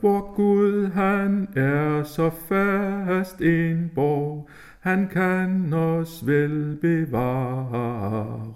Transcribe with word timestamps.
hvor 0.00 0.34
Gud 0.34 0.86
han 0.86 1.48
er 1.56 2.02
så 2.02 2.30
fast 2.30 3.40
en 3.40 3.90
borg, 3.94 4.48
han 4.80 5.08
kan 5.08 5.72
os 5.72 6.26
vel 6.26 6.78
bevare. 6.80 8.50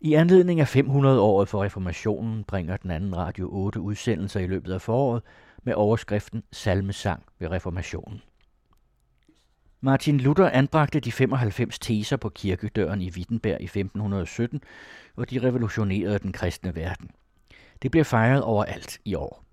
I 0.00 0.14
anledning 0.14 0.60
af 0.60 0.76
500-året 0.76 1.48
for 1.48 1.64
reformationen 1.64 2.44
bringer 2.44 2.76
den 2.76 2.90
anden 2.90 3.16
radio 3.16 3.48
8 3.52 3.80
udsendelser 3.80 4.40
i 4.40 4.46
løbet 4.46 4.72
af 4.72 4.80
foråret 4.82 5.22
med 5.62 5.74
overskriften 5.74 6.42
Salmesang 6.52 7.22
ved 7.38 7.50
reformationen. 7.50 8.22
Martin 9.80 10.20
Luther 10.20 10.50
anbragte 10.50 11.00
de 11.00 11.12
95 11.12 11.78
teser 11.78 12.16
på 12.16 12.28
kirkedøren 12.28 13.02
i 13.02 13.10
Wittenberg 13.10 13.60
i 13.60 13.64
1517, 13.64 14.60
hvor 15.14 15.24
de 15.24 15.38
revolutionerede 15.42 16.18
den 16.18 16.32
kristne 16.32 16.74
verden. 16.74 17.10
Det 17.82 17.90
bliver 17.90 18.04
fejret 18.04 18.42
overalt 18.42 18.98
i 19.04 19.14
år. 19.14 19.45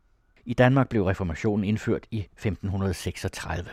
I 0.46 0.54
Danmark 0.54 0.90
blev 0.90 1.04
reformationen 1.04 1.64
indført 1.64 2.08
i 2.12 2.20
1536. 2.20 3.70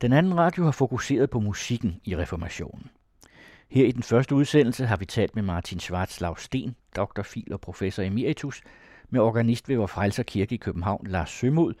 Den 0.00 0.12
anden 0.12 0.38
radio 0.38 0.64
har 0.64 0.70
fokuseret 0.70 1.30
på 1.30 1.40
musikken 1.40 2.00
i 2.04 2.16
reformationen. 2.16 2.90
Her 3.68 3.86
i 3.86 3.92
den 3.92 4.02
første 4.02 4.34
udsendelse 4.34 4.86
har 4.86 4.96
vi 4.96 5.04
talt 5.04 5.34
med 5.34 5.42
Martin 5.42 5.80
Schwarzlav 5.80 6.36
Sten, 6.36 6.76
Dr. 6.96 7.22
Fil 7.22 7.52
og 7.52 7.60
professor 7.60 8.02
emeritus, 8.02 8.62
med 9.10 9.20
organist 9.20 9.68
ved 9.68 9.76
Vor 9.76 9.86
Frelser 9.86 10.22
Kirke 10.22 10.54
i 10.54 10.58
København, 10.58 11.06
Lars 11.06 11.30
Sømod, 11.30 11.74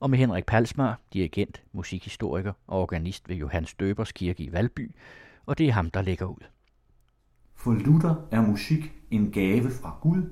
og 0.00 0.10
med 0.10 0.18
Henrik 0.18 0.46
Palsmar, 0.46 1.00
dirigent, 1.12 1.62
musikhistoriker 1.72 2.52
og 2.66 2.80
organist 2.80 3.28
ved 3.28 3.36
Johannes 3.36 3.74
Døbers 3.74 4.12
Kirke 4.12 4.42
i 4.42 4.52
Valby, 4.52 4.94
og 5.46 5.58
det 5.58 5.68
er 5.68 5.72
ham, 5.72 5.90
der 5.90 6.02
lægger 6.02 6.26
ud. 6.26 6.44
For 7.54 7.72
Luther 7.72 8.14
er 8.30 8.40
musik 8.40 8.92
en 9.10 9.30
gave 9.32 9.70
fra 9.70 9.98
Gud 10.00 10.22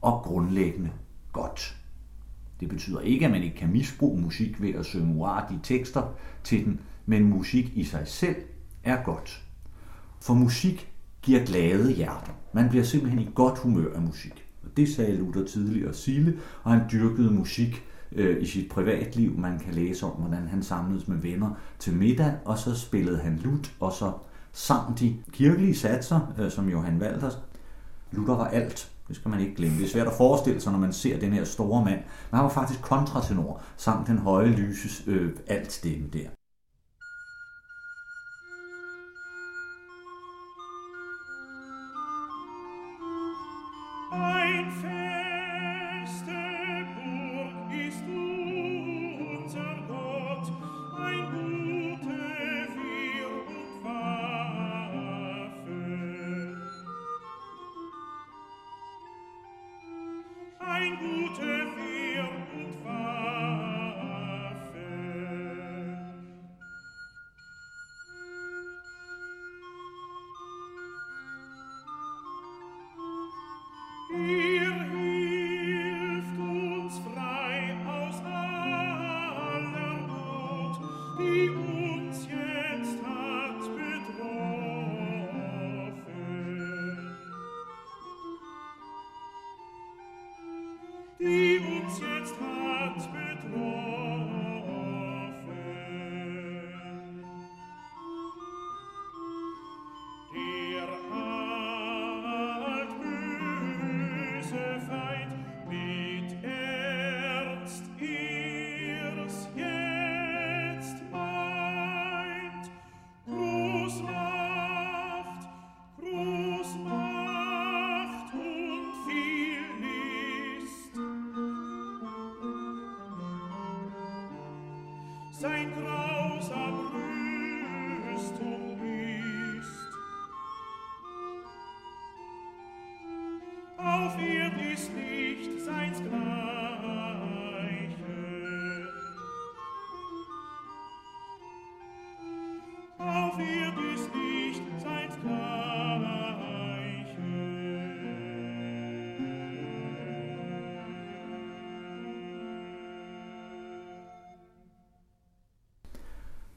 og 0.00 0.22
grundlæggende 0.22 0.90
godt. 1.32 1.76
Det 2.60 2.68
betyder 2.68 3.00
ikke, 3.00 3.24
at 3.24 3.30
man 3.30 3.42
ikke 3.42 3.56
kan 3.56 3.72
misbruge 3.72 4.20
musik 4.20 4.62
ved 4.62 4.74
at 4.74 4.84
synge 4.84 5.14
uartige 5.14 5.60
tekster 5.62 6.02
til 6.44 6.64
den, 6.64 6.80
men 7.06 7.24
musik 7.24 7.72
i 7.74 7.84
sig 7.84 8.02
selv 8.04 8.36
er 8.84 9.02
godt. 9.02 9.42
For 10.20 10.34
musik 10.34 10.92
giver 11.22 11.44
glade 11.44 11.92
hjerter. 11.92 12.32
Man 12.52 12.68
bliver 12.68 12.84
simpelthen 12.84 13.22
i 13.22 13.28
godt 13.34 13.58
humør 13.58 13.94
af 13.94 14.02
musik. 14.02 14.44
Og 14.64 14.76
det 14.76 14.88
sagde 14.88 15.16
Luther 15.16 15.44
tidligere 15.44 15.94
Sille, 15.94 16.38
og 16.62 16.72
han 16.72 16.82
dyrkede 16.92 17.30
musik 17.30 17.84
øh, 18.12 18.42
i 18.42 18.46
sit 18.46 18.68
privatliv. 18.70 19.38
Man 19.38 19.58
kan 19.58 19.74
læse 19.74 20.06
om, 20.06 20.12
hvordan 20.12 20.48
han 20.48 20.62
samledes 20.62 21.08
med 21.08 21.16
venner 21.16 21.50
til 21.78 21.94
middag, 21.94 22.34
og 22.44 22.58
så 22.58 22.74
spillede 22.74 23.18
han 23.18 23.36
lut, 23.44 23.74
og 23.80 23.92
så 23.92 24.12
sang 24.52 24.98
de 24.98 25.16
kirkelige 25.32 25.74
satser, 25.74 26.34
øh, 26.38 26.50
som 26.50 26.68
Johan 26.68 27.02
Walters. 27.02 27.38
Luther 28.12 28.36
var 28.36 28.48
alt. 28.48 28.95
Det 29.08 29.16
skal 29.16 29.30
man 29.30 29.40
ikke 29.40 29.54
glemme. 29.54 29.78
Det 29.78 29.84
er 29.84 29.88
svært 29.88 30.06
at 30.06 30.12
forestille 30.12 30.60
sig, 30.60 30.72
når 30.72 30.78
man 30.78 30.92
ser 30.92 31.18
den 31.18 31.32
her 31.32 31.44
store 31.44 31.84
mand. 31.84 32.00
Men 32.30 32.36
han 32.36 32.42
var 32.42 32.48
faktisk 32.48 32.82
kontratenor, 32.82 33.62
sang 33.76 34.06
den 34.06 34.18
høje 34.18 34.48
lyses 34.48 35.02
øh, 35.06 35.32
alt 35.46 35.72
stemme 35.72 36.08
der. 36.12 36.28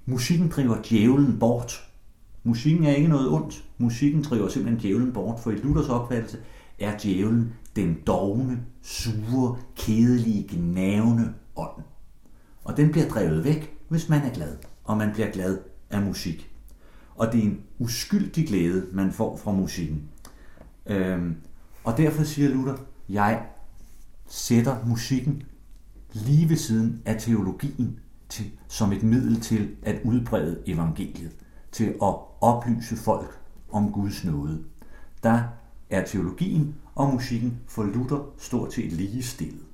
Musikken 0.06 0.50
driver 0.50 0.78
djævlen 0.90 1.40
bort. 1.40 1.90
Musikken 2.44 2.84
er 2.84 2.92
ikke 2.92 3.08
noget 3.08 3.30
ondt. 3.30 3.64
Musikken 3.78 4.22
driver 4.22 4.48
simpelthen 4.48 4.81
djævlen 4.81 5.14
bort, 5.14 5.40
for 5.40 5.52
i 5.52 5.56
Luthers 5.56 5.90
opfattelse 5.90 6.38
er 6.80 6.98
djævlen 6.98 7.54
den 7.76 7.98
dogne, 8.08 8.60
sure, 8.81 9.58
kedelige, 9.76 10.48
gnavende 10.52 11.34
ånd. 11.56 11.84
Og 12.64 12.78
den 12.78 12.92
bliver 12.92 13.08
drevet 13.08 13.44
væk, 13.44 13.78
hvis 13.90 14.10
man 14.10 14.22
er 14.22 14.34
glad, 14.34 14.58
og 14.84 14.98
man 14.98 15.14
bliver 15.14 15.31
glad 15.31 15.58
af 15.90 16.02
musik. 16.02 16.52
Og 17.16 17.32
det 17.32 17.40
er 17.40 17.44
en 17.44 17.62
uskyldig 17.80 18.48
glæde, 18.48 18.88
man 18.92 19.12
får 19.12 19.38
fra 19.38 19.52
musikken. 19.52 20.04
Øhm, 20.86 21.36
og 21.84 21.98
derfor 21.98 22.24
siger 22.24 22.50
Luther, 22.50 22.76
jeg 23.10 23.46
sætter 24.28 24.86
musikken 24.86 25.44
lige 26.14 26.50
ved 26.50 26.58
siden 26.58 27.02
af 27.06 27.22
teologien 27.22 28.00
til, 28.30 28.46
som 28.68 28.92
et 28.92 29.04
middel 29.04 29.42
til 29.42 29.76
at 29.82 30.02
udbrede 30.04 30.64
evangeliet, 30.68 31.32
til 31.72 31.86
at 31.86 32.16
oplyse 32.42 32.96
folk 32.96 33.40
om 33.72 33.92
Guds 33.92 34.26
nåde. 34.26 34.64
Der 35.24 35.44
er 35.90 36.06
teologien 36.06 36.76
og 36.96 37.14
musikken 37.14 37.60
for 37.68 37.84
Luther 37.84 38.34
stort 38.38 38.74
set 38.74 38.92
lige 38.92 39.24
stillet. 39.24 39.66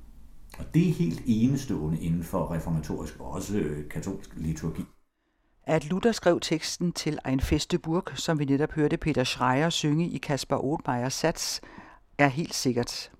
Og 0.60 0.66
det 0.74 0.90
er 0.90 0.94
helt 0.94 1.22
enestående 1.26 2.00
inden 2.00 2.24
for 2.24 2.54
reformatorisk 2.54 3.20
og 3.20 3.32
også 3.32 3.58
øh, 3.58 3.90
katolsk 3.90 4.30
liturgi. 4.36 4.84
At 5.68 5.90
Luther 5.90 6.12
skrev 6.12 6.40
teksten 6.40 6.92
til 6.92 7.20
Ein 7.28 7.40
feste 7.40 7.80
Burg, 7.80 8.04
som 8.16 8.40
vi 8.40 8.46
netop 8.46 8.72
hørte 8.72 8.98
Peter 8.98 9.24
Schreier 9.24 9.70
synge 9.70 10.10
i 10.10 10.18
Kasper 10.18 10.64
Othmeyers 10.64 11.14
sats, 11.14 11.62
er 12.18 12.28
helt 12.28 12.54
sikkert. 12.54 13.12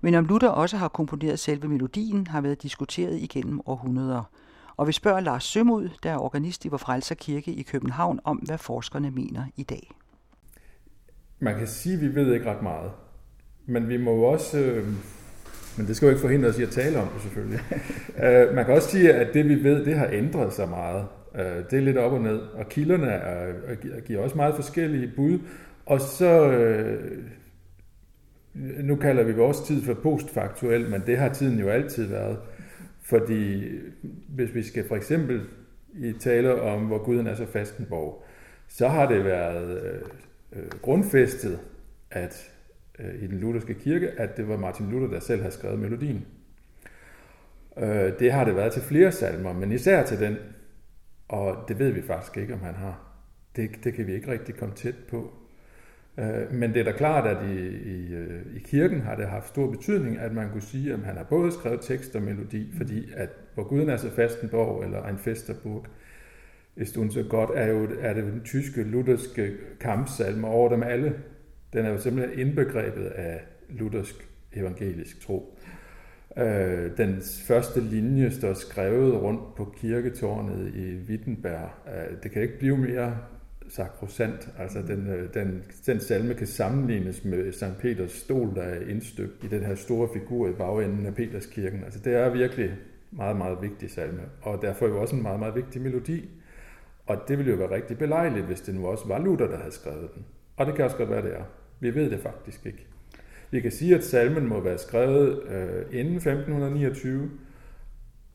Men 0.00 0.14
om 0.14 0.24
Luther 0.24 0.48
også 0.48 0.76
har 0.76 0.88
komponeret 0.88 1.38
selve 1.38 1.68
melodien, 1.68 2.26
har 2.26 2.40
været 2.40 2.62
diskuteret 2.62 3.18
igennem 3.18 3.60
århundreder. 3.66 4.22
Og 4.76 4.86
vi 4.86 4.92
spørger 4.92 5.20
Lars 5.20 5.44
Sømod, 5.44 5.88
der 6.02 6.10
er 6.10 6.18
organist 6.18 6.64
i 6.64 6.68
Vor 6.68 6.76
Frelser 6.76 7.14
Kirke 7.14 7.52
i 7.52 7.62
København, 7.62 8.20
om 8.24 8.36
hvad 8.36 8.58
forskerne 8.58 9.10
mener 9.10 9.44
i 9.56 9.62
dag. 9.62 9.90
Man 11.38 11.58
kan 11.58 11.66
sige, 11.66 11.94
at 11.94 12.00
vi 12.00 12.14
ved 12.14 12.34
ikke 12.34 12.50
ret 12.50 12.62
meget. 12.62 12.90
Men 13.66 13.88
vi 13.88 13.96
må 13.96 14.14
jo 14.14 14.22
også... 14.22 14.58
Øh, 14.58 14.86
men 15.76 15.86
det 15.86 15.96
skal 15.96 16.06
jo 16.06 16.10
ikke 16.10 16.20
forhindre 16.20 16.48
os 16.48 16.58
i 16.58 16.62
at 16.62 16.70
tale 16.70 17.00
om 17.00 17.08
det 17.08 17.22
selvfølgelig. 17.22 17.60
øh, 18.24 18.54
man 18.54 18.64
kan 18.64 18.74
også 18.74 18.90
sige, 18.90 19.12
at 19.12 19.34
det 19.34 19.48
vi 19.48 19.64
ved, 19.64 19.84
det 19.84 19.98
har 19.98 20.08
ændret 20.12 20.52
sig 20.52 20.68
meget. 20.68 21.06
Øh, 21.34 21.64
det 21.70 21.72
er 21.72 21.80
lidt 21.80 21.98
op 21.98 22.12
og 22.12 22.20
ned. 22.20 22.38
Og 22.38 22.68
kilderne 22.68 23.06
er, 23.06 23.52
giver 24.00 24.22
også 24.22 24.36
meget 24.36 24.54
forskellige 24.54 25.12
bud. 25.16 25.38
Og 25.86 26.00
så... 26.00 26.50
Øh, 26.52 27.18
nu 28.82 28.96
kalder 28.96 29.22
vi 29.22 29.32
vores 29.32 29.60
tid 29.60 29.82
for 29.82 29.94
postfaktuel, 29.94 30.90
men 30.90 31.02
det 31.06 31.18
har 31.18 31.28
tiden 31.28 31.58
jo 31.58 31.68
altid 31.68 32.06
været. 32.06 32.38
Fordi 33.02 33.68
hvis 34.28 34.54
vi 34.54 34.62
skal 34.62 34.88
for 34.88 34.96
eksempel 34.96 35.40
i 35.94 36.12
tale 36.12 36.60
om, 36.60 36.86
hvor 36.86 37.04
Guden 37.04 37.26
er 37.26 37.34
så 37.34 37.46
fastenborg, 37.46 38.24
så 38.68 38.88
har 38.88 39.08
det 39.08 39.24
været 39.24 39.82
øh, 39.82 40.00
øh, 40.52 40.68
grundfæstet, 40.82 41.58
at 42.10 42.50
øh, 42.98 43.22
i 43.22 43.26
den 43.26 43.38
lutherske 43.38 43.74
kirke, 43.74 44.10
at 44.10 44.36
det 44.36 44.48
var 44.48 44.56
Martin 44.56 44.90
Luther, 44.90 45.08
der 45.08 45.20
selv 45.20 45.42
har 45.42 45.50
skrevet 45.50 45.78
melodien. 45.78 46.26
Øh, 47.78 48.12
det 48.18 48.32
har 48.32 48.44
det 48.44 48.56
været 48.56 48.72
til 48.72 48.82
flere 48.82 49.12
salmer, 49.12 49.52
men 49.52 49.72
især 49.72 50.04
til 50.04 50.20
den, 50.20 50.36
og 51.28 51.64
det 51.68 51.78
ved 51.78 51.90
vi 51.90 52.02
faktisk 52.02 52.36
ikke, 52.36 52.54
om 52.54 52.60
han 52.60 52.74
har. 52.74 53.00
Det, 53.56 53.70
det 53.84 53.94
kan 53.94 54.06
vi 54.06 54.14
ikke 54.14 54.32
rigtig 54.32 54.54
komme 54.54 54.74
tæt 54.74 54.94
på. 55.10 55.32
Øh, 56.18 56.52
men 56.52 56.74
det 56.74 56.80
er 56.80 56.84
da 56.84 56.92
klart, 56.92 57.26
at 57.26 57.48
i, 57.50 57.68
i, 57.68 58.14
øh, 58.14 58.56
i 58.56 58.58
kirken 58.58 59.00
har 59.00 59.16
det 59.16 59.28
haft 59.28 59.48
stor 59.48 59.70
betydning, 59.70 60.18
at 60.18 60.32
man 60.32 60.50
kunne 60.50 60.62
sige, 60.62 60.92
at 60.92 60.98
han 60.98 61.16
har 61.16 61.24
både 61.24 61.52
skrevet 61.52 61.80
tekst 61.80 62.16
og 62.16 62.22
melodi, 62.22 62.72
fordi 62.76 63.12
at 63.16 63.28
hvor 63.54 63.64
Guden 63.64 63.88
er 63.88 63.96
så 63.96 64.10
fastenborg 64.10 64.84
eller 64.84 65.06
en 65.06 65.18
festerburg, 65.18 65.86
ist 66.76 66.94
så 66.94 67.24
godt, 67.30 67.50
er 67.54 67.66
jo 67.66 67.88
er 68.00 68.14
det 68.14 68.24
den 68.24 68.40
tyske 68.44 68.82
lutherske 68.82 69.56
kampsalme 69.80 70.46
over 70.46 70.68
dem 70.68 70.82
alle. 70.82 71.14
Den 71.72 71.84
er 71.84 71.90
jo 71.90 71.98
simpelthen 71.98 72.38
indbegrebet 72.38 73.06
af 73.06 73.40
luthersk 73.68 74.28
evangelisk 74.52 75.20
tro. 75.20 75.58
Øh, 76.38 76.96
den 76.96 77.22
første 77.46 77.80
linje 77.80 78.30
står 78.30 78.54
skrevet 78.54 79.22
rundt 79.22 79.54
på 79.56 79.74
kirketårnet 79.76 80.74
i 80.74 80.96
Wittenberg. 81.08 81.70
Øh, 81.86 82.22
det 82.22 82.30
kan 82.30 82.42
ikke 82.42 82.58
blive 82.58 82.76
mere 82.76 83.16
sakrosant. 83.68 84.48
Altså 84.58 84.82
den, 84.82 85.06
øh, 85.06 85.34
den, 85.34 85.62
den 85.86 86.00
salme 86.00 86.34
kan 86.34 86.46
sammenlignes 86.46 87.24
med 87.24 87.52
St. 87.52 87.78
Peters 87.80 88.12
stol, 88.12 88.54
der 88.54 88.62
er 88.62 88.88
indstøbt 88.88 89.44
i 89.44 89.46
den 89.46 89.62
her 89.62 89.74
store 89.74 90.08
figur 90.12 90.48
i 90.48 90.52
bagenden 90.52 91.06
af 91.06 91.14
Peterskirken. 91.14 91.84
Altså 91.84 92.00
det 92.04 92.14
er 92.14 92.28
virkelig 92.28 92.70
meget, 93.10 93.36
meget 93.36 93.62
vigtig 93.62 93.90
salme, 93.90 94.22
og 94.42 94.62
derfor 94.62 94.86
jo 94.86 95.00
også 95.00 95.16
en 95.16 95.22
meget, 95.22 95.38
meget 95.38 95.54
vigtig 95.54 95.82
melodi. 95.82 96.28
Og 97.06 97.16
det 97.28 97.38
ville 97.38 97.52
jo 97.52 97.58
være 97.58 97.70
rigtig 97.70 97.98
belejligt, 97.98 98.46
hvis 98.46 98.60
det 98.60 98.74
nu 98.74 98.86
også 98.86 99.08
var 99.08 99.18
Luther, 99.18 99.46
der 99.46 99.56
havde 99.56 99.72
skrevet 99.72 100.14
den. 100.14 100.24
Og 100.56 100.66
det 100.66 100.74
kan 100.74 100.84
også 100.84 100.96
godt 100.96 101.10
være, 101.10 101.22
det 101.22 101.34
er. 101.34 101.44
Vi 101.80 101.94
ved 101.94 102.10
det 102.10 102.20
faktisk 102.20 102.66
ikke. 102.66 102.87
Vi 103.50 103.60
kan 103.60 103.70
sige, 103.70 103.94
at 103.94 104.04
salmen 104.04 104.48
må 104.48 104.60
være 104.60 104.78
skrevet 104.78 105.42
øh, 105.42 105.98
inden 106.00 106.16
1529, 106.16 107.30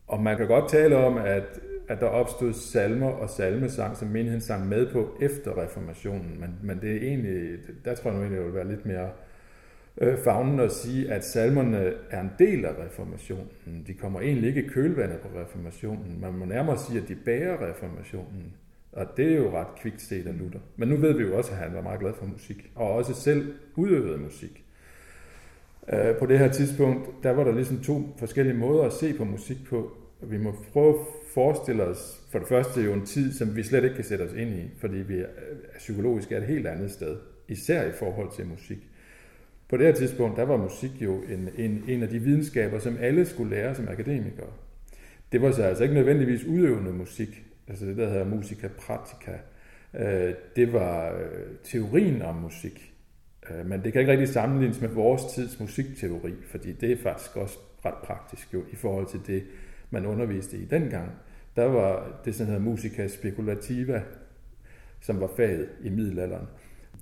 og 0.06 0.22
man 0.22 0.36
kan 0.36 0.46
godt 0.46 0.70
tale 0.70 0.96
om, 0.96 1.16
at 1.16 1.60
at 1.88 2.00
der 2.00 2.06
opstod 2.06 2.52
salmer 2.52 3.06
og 3.06 3.30
salmesang, 3.30 3.96
som 3.96 4.08
menigheden 4.08 4.40
sang 4.40 4.68
med 4.68 4.92
på 4.92 5.16
efter 5.20 5.62
reformationen. 5.62 6.40
Men, 6.40 6.54
men 6.62 6.80
det 6.80 6.90
er 6.96 7.08
egentlig, 7.08 7.58
der 7.84 7.94
tror 7.94 8.10
jeg 8.10 8.18
nu 8.18 8.20
egentlig, 8.20 8.38
det 8.38 8.46
vil 8.46 8.54
være 8.54 8.68
lidt 8.68 8.86
mere 8.86 9.10
øh, 9.98 10.18
fagnen 10.18 10.60
at 10.60 10.72
sige, 10.72 11.12
at 11.12 11.24
salmerne 11.24 11.92
er 12.10 12.20
en 12.20 12.30
del 12.38 12.64
af 12.64 12.72
reformationen. 12.86 13.84
De 13.86 13.94
kommer 13.94 14.20
egentlig 14.20 14.48
ikke 14.48 14.64
i 14.64 14.68
kølvandet 14.68 15.18
på 15.20 15.28
reformationen. 15.40 16.20
Man 16.20 16.32
må 16.32 16.44
nærmere 16.44 16.78
sige, 16.78 17.00
at 17.00 17.08
de 17.08 17.14
bærer 17.14 17.70
reformationen. 17.70 18.54
Og 18.92 19.06
det 19.16 19.32
er 19.32 19.36
jo 19.36 19.58
ret 19.58 19.74
kvikt 19.80 20.02
set 20.02 20.26
af 20.26 20.38
Luther. 20.38 20.60
Men 20.76 20.88
nu 20.88 20.96
ved 20.96 21.12
vi 21.12 21.22
jo 21.22 21.36
også, 21.36 21.50
at 21.52 21.56
han 21.56 21.74
var 21.74 21.80
meget 21.80 22.00
glad 22.00 22.12
for 22.18 22.26
musik, 22.26 22.70
og 22.74 22.92
også 22.92 23.14
selv 23.14 23.54
udøvede 23.76 24.18
musik. 24.18 24.64
Øh, 25.92 26.16
på 26.16 26.26
det 26.26 26.38
her 26.38 26.48
tidspunkt, 26.48 27.08
der 27.22 27.30
var 27.30 27.44
der 27.44 27.52
ligesom 27.52 27.80
to 27.80 28.02
forskellige 28.18 28.56
måder 28.56 28.84
at 28.84 28.92
se 28.92 29.14
på 29.14 29.24
musik 29.24 29.56
på. 29.68 29.92
Vi 30.22 30.38
må 30.38 30.54
prøve 30.72 30.96
forestille 31.34 31.82
os 31.82 32.20
for 32.32 32.38
det 32.38 32.48
første 32.48 32.80
jo 32.80 32.92
en 32.92 33.06
tid, 33.06 33.32
som 33.32 33.56
vi 33.56 33.62
slet 33.62 33.84
ikke 33.84 33.96
kan 33.96 34.04
sætte 34.04 34.22
os 34.22 34.32
ind 34.32 34.50
i, 34.50 34.70
fordi 34.80 34.96
vi 34.96 35.14
er, 35.14 35.26
øh, 35.50 35.56
psykologisk 35.78 36.32
er 36.32 36.36
et 36.36 36.46
helt 36.46 36.66
andet 36.66 36.90
sted, 36.90 37.16
især 37.48 37.84
i 37.88 37.92
forhold 37.92 38.32
til 38.36 38.46
musik. 38.46 38.78
På 39.68 39.76
det 39.76 39.86
her 39.86 39.94
tidspunkt, 39.94 40.36
der 40.36 40.42
var 40.42 40.56
musik 40.56 40.90
jo 41.00 41.22
en, 41.22 41.48
en, 41.56 41.84
en 41.88 42.02
af 42.02 42.08
de 42.08 42.18
videnskaber, 42.18 42.78
som 42.78 42.96
alle 43.00 43.26
skulle 43.26 43.56
lære 43.56 43.74
som 43.74 43.88
akademikere. 43.88 44.50
Det 45.32 45.42
var 45.42 45.50
så 45.50 45.62
altså 45.62 45.82
ikke 45.82 45.94
nødvendigvis 45.94 46.44
udøvende 46.44 46.92
musik, 46.92 47.44
altså 47.68 47.86
det 47.86 47.96
der 47.96 48.08
hedder 48.08 48.24
musica 48.24 48.68
pratica. 48.68 49.38
Øh, 49.94 50.34
det 50.56 50.72
var 50.72 51.12
øh, 51.12 51.44
teorien 51.64 52.22
om 52.22 52.34
musik. 52.34 52.93
Øh, 53.50 53.66
men 53.66 53.84
det 53.84 53.92
kan 53.92 54.00
ikke 54.00 54.12
rigtig 54.12 54.28
sammenlignes 54.28 54.80
med 54.80 54.88
vores 54.88 55.22
tids 55.34 55.60
musikteori, 55.60 56.32
fordi 56.46 56.72
det 56.72 56.92
er 56.92 56.96
faktisk 57.02 57.36
også 57.36 57.58
ret 57.84 57.94
praktisk 58.04 58.54
jo 58.54 58.62
i 58.72 58.76
forhold 58.76 59.06
til 59.06 59.20
det, 59.26 59.42
man 59.90 60.06
underviste 60.06 60.56
i 60.56 60.64
dengang, 60.64 61.10
der 61.56 61.64
var 61.64 62.20
det, 62.24 62.34
som 62.34 62.46
hedder 62.46 62.60
musica 62.60 63.08
speculativa, 63.08 64.02
som 65.00 65.20
var 65.20 65.30
faget 65.36 65.68
i 65.82 65.90
middelalderen. 65.90 66.46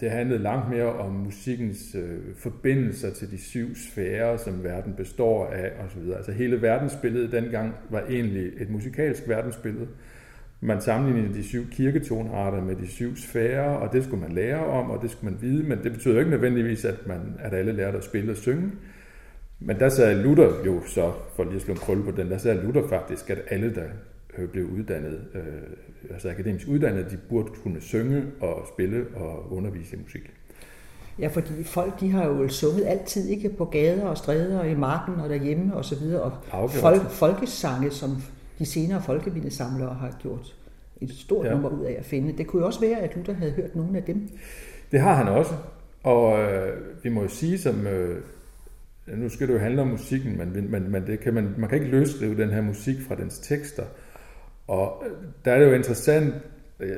Det 0.00 0.10
handlede 0.10 0.42
langt 0.42 0.70
mere 0.70 0.92
om 0.92 1.12
musikkens 1.12 1.94
øh, 1.94 2.34
forbindelser 2.34 3.10
til 3.10 3.30
de 3.30 3.38
syv 3.38 3.74
sfærer, 3.74 4.36
som 4.36 4.64
verden 4.64 4.94
består 4.94 5.46
af 5.46 5.72
osv. 5.84 6.10
Altså 6.16 6.32
hele 6.32 6.62
verdensbilledet 6.62 7.32
dengang 7.32 7.74
var 7.90 8.00
egentlig 8.00 8.52
et 8.62 8.70
musikalsk 8.70 9.28
verdensbillede. 9.28 9.88
Man 10.64 10.80
sammenlignede 10.80 11.34
de 11.34 11.44
syv 11.44 11.70
kirketonarter 11.70 12.64
med 12.64 12.76
de 12.76 12.88
syv 12.88 13.16
sfærer, 13.16 13.70
og 13.70 13.92
det 13.92 14.04
skulle 14.04 14.22
man 14.22 14.32
lære 14.32 14.66
om, 14.66 14.90
og 14.90 15.02
det 15.02 15.10
skulle 15.10 15.32
man 15.32 15.42
vide, 15.42 15.62
men 15.62 15.78
det 15.84 15.92
betyder 15.92 16.18
ikke 16.18 16.30
nødvendigvis, 16.30 16.84
at, 16.84 17.06
man, 17.06 17.20
at 17.38 17.54
alle 17.54 17.72
lærte 17.72 17.98
at 17.98 18.04
spille 18.04 18.32
og 18.32 18.36
synge. 18.36 18.70
Men 19.60 19.78
der 19.78 19.88
sagde 19.88 20.22
Luther 20.22 20.64
jo 20.66 20.80
så, 20.86 21.12
for 21.36 21.44
lige 21.44 21.56
at 21.56 21.62
slå 21.62 21.74
en 21.74 21.80
krølle 21.80 22.04
på 22.04 22.10
den, 22.10 22.30
der 22.30 22.38
sagde 22.38 22.62
Luther 22.62 22.88
faktisk, 22.88 23.30
at 23.30 23.38
alle, 23.50 23.74
der 23.74 23.84
øh, 24.38 24.48
blev 24.48 24.64
uddannet, 24.64 25.20
øh, 25.34 25.42
altså 26.10 26.30
akademisk 26.30 26.68
uddannet, 26.68 27.10
de 27.10 27.16
burde 27.28 27.48
kunne 27.62 27.80
synge 27.80 28.22
og 28.40 28.66
spille 28.74 29.06
og 29.16 29.52
undervise 29.52 29.96
i 29.96 29.98
musik. 30.02 30.32
Ja, 31.18 31.28
fordi 31.28 31.64
folk, 31.64 32.00
de 32.00 32.10
har 32.10 32.26
jo 32.26 32.48
sunget 32.48 32.86
altid, 32.86 33.28
ikke 33.28 33.48
på 33.48 33.64
gader 33.64 34.04
og 34.04 34.18
stræder 34.18 34.58
og 34.58 34.70
i 34.70 34.74
marken 34.74 35.14
og 35.14 35.28
derhjemme 35.28 35.76
og 35.76 35.84
så 35.84 35.98
videre. 35.98 36.32
Og 36.50 36.70
folk, 36.70 37.10
folkesange, 37.10 37.90
som 37.90 38.16
de 38.62 38.66
senere 38.66 39.02
folkevindesamlere 39.02 39.94
har 39.94 40.16
gjort 40.22 40.56
et 41.00 41.10
stort 41.10 41.46
ja. 41.46 41.50
nummer 41.50 41.68
ud 41.68 41.84
af 41.84 41.96
at 41.98 42.04
finde. 42.04 42.38
Det 42.38 42.46
kunne 42.46 42.60
jo 42.60 42.66
også 42.66 42.80
være, 42.80 42.98
at 42.98 43.16
Luther 43.16 43.34
havde 43.34 43.52
hørt 43.52 43.76
nogle 43.76 43.96
af 43.96 44.02
dem. 44.02 44.28
Det 44.92 45.00
har 45.00 45.14
han 45.14 45.28
også. 45.28 45.54
Og 46.02 46.42
øh, 46.42 46.78
vi 47.02 47.08
må 47.08 47.22
jo 47.22 47.28
sige, 47.28 47.58
som 47.58 47.86
øh, 47.86 48.22
nu 49.06 49.28
skal 49.28 49.48
det 49.48 49.54
jo 49.54 49.58
handle 49.58 49.82
om 49.82 49.88
musikken, 49.88 50.38
men, 50.38 50.70
men, 50.70 50.90
men 50.90 51.06
det 51.06 51.20
kan 51.20 51.34
man, 51.34 51.54
man 51.58 51.68
kan 51.68 51.78
ikke 51.78 51.90
løsrive 51.90 52.36
den 52.36 52.50
her 52.50 52.62
musik 52.62 52.96
fra 53.08 53.14
dens 53.14 53.38
tekster. 53.38 53.84
Og 54.68 55.04
øh, 55.06 55.12
der 55.44 55.52
er 55.52 55.58
det 55.58 55.66
jo 55.66 55.72
interessant 55.72 56.34
øh, 56.80 56.96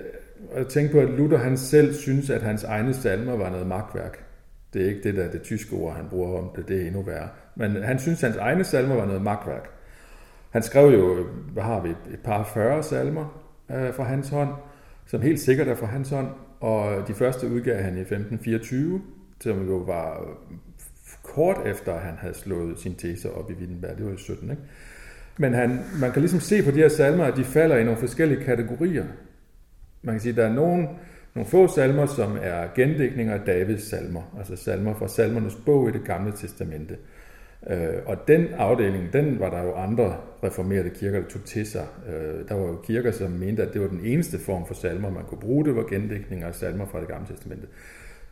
at 0.52 0.66
tænke 0.66 0.92
på, 0.92 0.98
at 0.98 1.08
Luther 1.08 1.38
han 1.38 1.56
selv 1.56 1.94
synes, 1.94 2.30
at 2.30 2.42
hans 2.42 2.64
egne 2.64 2.94
salmer 2.94 3.36
var 3.36 3.50
noget 3.50 3.66
magtværk. 3.66 4.24
Det 4.74 4.82
er 4.82 4.86
ikke 4.86 5.02
det 5.02 5.14
der 5.14 5.30
det 5.30 5.42
tyske 5.42 5.76
ord, 5.76 5.96
han 5.96 6.04
bruger 6.10 6.38
om 6.38 6.50
det, 6.56 6.68
det 6.68 6.82
er 6.82 6.86
endnu 6.86 7.02
værre. 7.02 7.28
Men 7.56 7.82
han 7.82 7.98
synes, 7.98 8.22
at 8.22 8.30
hans 8.30 8.40
egne 8.40 8.64
salmer 8.64 8.94
var 8.94 9.06
noget 9.06 9.22
magtværk. 9.22 9.73
Han 10.54 10.62
skrev 10.62 10.92
jo, 10.92 11.26
hvad 11.52 11.62
har 11.62 11.82
vi, 11.82 11.88
et 11.88 12.20
par 12.24 12.50
40 12.54 12.82
salmer 12.82 13.42
øh, 13.70 13.94
fra 13.94 14.04
hans 14.04 14.28
hånd, 14.28 14.48
som 15.06 15.20
helt 15.20 15.40
sikkert 15.40 15.68
er 15.68 15.74
fra 15.74 15.86
hans 15.86 16.10
hånd, 16.10 16.28
og 16.60 17.08
de 17.08 17.14
første 17.14 17.48
udgav 17.48 17.76
han 17.76 17.96
i 17.96 18.00
1524, 18.00 19.00
som 19.40 19.66
jo 19.66 19.76
var 19.76 20.20
øh, 20.20 20.56
kort 21.22 21.66
efter, 21.66 21.92
at 21.92 22.00
han 22.00 22.14
havde 22.18 22.34
slået 22.34 22.78
sin 22.78 22.94
tese 22.94 23.32
op 23.32 23.50
i 23.50 23.54
Wittenberg. 23.54 23.96
Det 23.96 24.04
var 24.04 24.10
jo 24.10 24.16
17, 24.16 24.50
ikke? 24.50 24.62
Men 25.38 25.54
han, 25.54 25.80
man 26.00 26.12
kan 26.12 26.22
ligesom 26.22 26.40
se 26.40 26.62
på 26.62 26.70
de 26.70 26.76
her 26.76 26.88
salmer, 26.88 27.24
at 27.24 27.36
de 27.36 27.44
falder 27.44 27.76
i 27.76 27.84
nogle 27.84 28.00
forskellige 28.00 28.44
kategorier. 28.44 29.04
Man 30.02 30.14
kan 30.14 30.20
sige, 30.20 30.30
at 30.30 30.36
der 30.36 30.46
er 30.46 30.52
nogle, 30.52 30.88
nogle 31.34 31.50
få 31.50 31.68
salmer, 31.68 32.06
som 32.06 32.38
er 32.42 32.66
gendækninger 32.74 33.34
af 33.34 33.40
Davids 33.40 33.88
salmer, 33.90 34.22
altså 34.38 34.56
salmer 34.56 34.94
fra 34.94 35.08
salmernes 35.08 35.58
bog 35.66 35.88
i 35.88 35.92
det 35.92 36.04
gamle 36.04 36.32
testamente. 36.32 36.96
Øh, 37.70 37.94
og 38.06 38.16
den 38.28 38.46
afdeling, 38.56 39.12
den 39.12 39.40
var 39.40 39.50
der 39.50 39.62
jo 39.62 39.74
andre 39.74 40.16
reformerede 40.44 40.90
kirker, 40.90 41.20
der 41.20 41.28
tog 41.28 41.44
til 41.44 41.66
sig. 41.66 41.86
Øh, 42.08 42.48
der 42.48 42.54
var 42.54 42.66
jo 42.66 42.76
kirker, 42.84 43.10
som 43.10 43.30
mente, 43.30 43.62
at 43.62 43.72
det 43.72 43.80
var 43.80 43.88
den 43.88 44.00
eneste 44.04 44.38
form 44.38 44.66
for 44.66 44.74
salmer, 44.74 45.10
man 45.10 45.24
kunne 45.24 45.40
bruge. 45.40 45.64
Det 45.64 45.76
var 45.76 45.82
gendækninger 45.82 46.46
af 46.46 46.54
salmer 46.54 46.86
fra 46.86 47.00
det 47.00 47.08
gamle 47.08 47.26
testamente. 47.26 47.66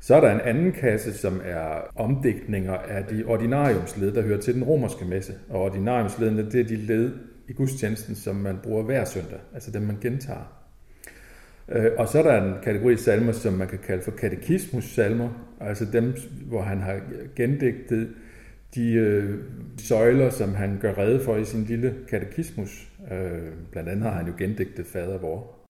Så 0.00 0.14
er 0.14 0.20
der 0.20 0.30
en 0.30 0.40
anden 0.40 0.72
kasse, 0.72 1.12
som 1.12 1.40
er 1.44 1.90
omdækninger 1.96 2.72
af 2.72 3.04
de 3.04 3.24
ordinariumsled, 3.26 4.12
der 4.12 4.22
hører 4.22 4.40
til 4.40 4.54
den 4.54 4.64
romerske 4.64 5.04
messe. 5.04 5.34
Og 5.48 5.60
ordinariumsledene, 5.60 6.50
det 6.50 6.60
er 6.60 6.64
de 6.64 6.76
led 6.76 7.12
i 7.48 7.52
gudstjenesten, 7.52 8.14
som 8.14 8.36
man 8.36 8.58
bruger 8.62 8.82
hver 8.82 9.04
søndag, 9.04 9.38
altså 9.54 9.70
dem 9.70 9.82
man 9.82 9.96
gentager. 10.00 10.62
Øh, 11.68 11.90
og 11.98 12.08
så 12.08 12.18
er 12.18 12.22
der 12.22 12.42
en 12.42 12.54
kategori 12.62 12.96
salmer, 12.96 13.32
som 13.32 13.52
man 13.52 13.68
kan 13.68 13.78
kalde 13.78 14.02
for 14.02 14.10
katekismus-salmer, 14.10 15.28
altså 15.60 15.84
dem, 15.92 16.14
hvor 16.46 16.62
han 16.62 16.80
har 16.80 17.00
gendægtet 17.36 18.08
de 18.74 18.92
øh, 18.92 19.38
søjler, 19.78 20.30
som 20.30 20.54
han 20.54 20.78
gør 20.80 20.98
rede 20.98 21.24
for 21.24 21.36
i 21.36 21.44
sin 21.44 21.64
lille 21.64 21.94
katekismus. 22.08 22.88
Øh, 23.12 23.52
blandt 23.70 23.88
andet 23.88 24.04
har 24.04 24.16
han 24.16 24.26
jo 24.26 24.32
gendigtet 24.38 24.86
fader 24.86 25.18
vor. 25.18 25.61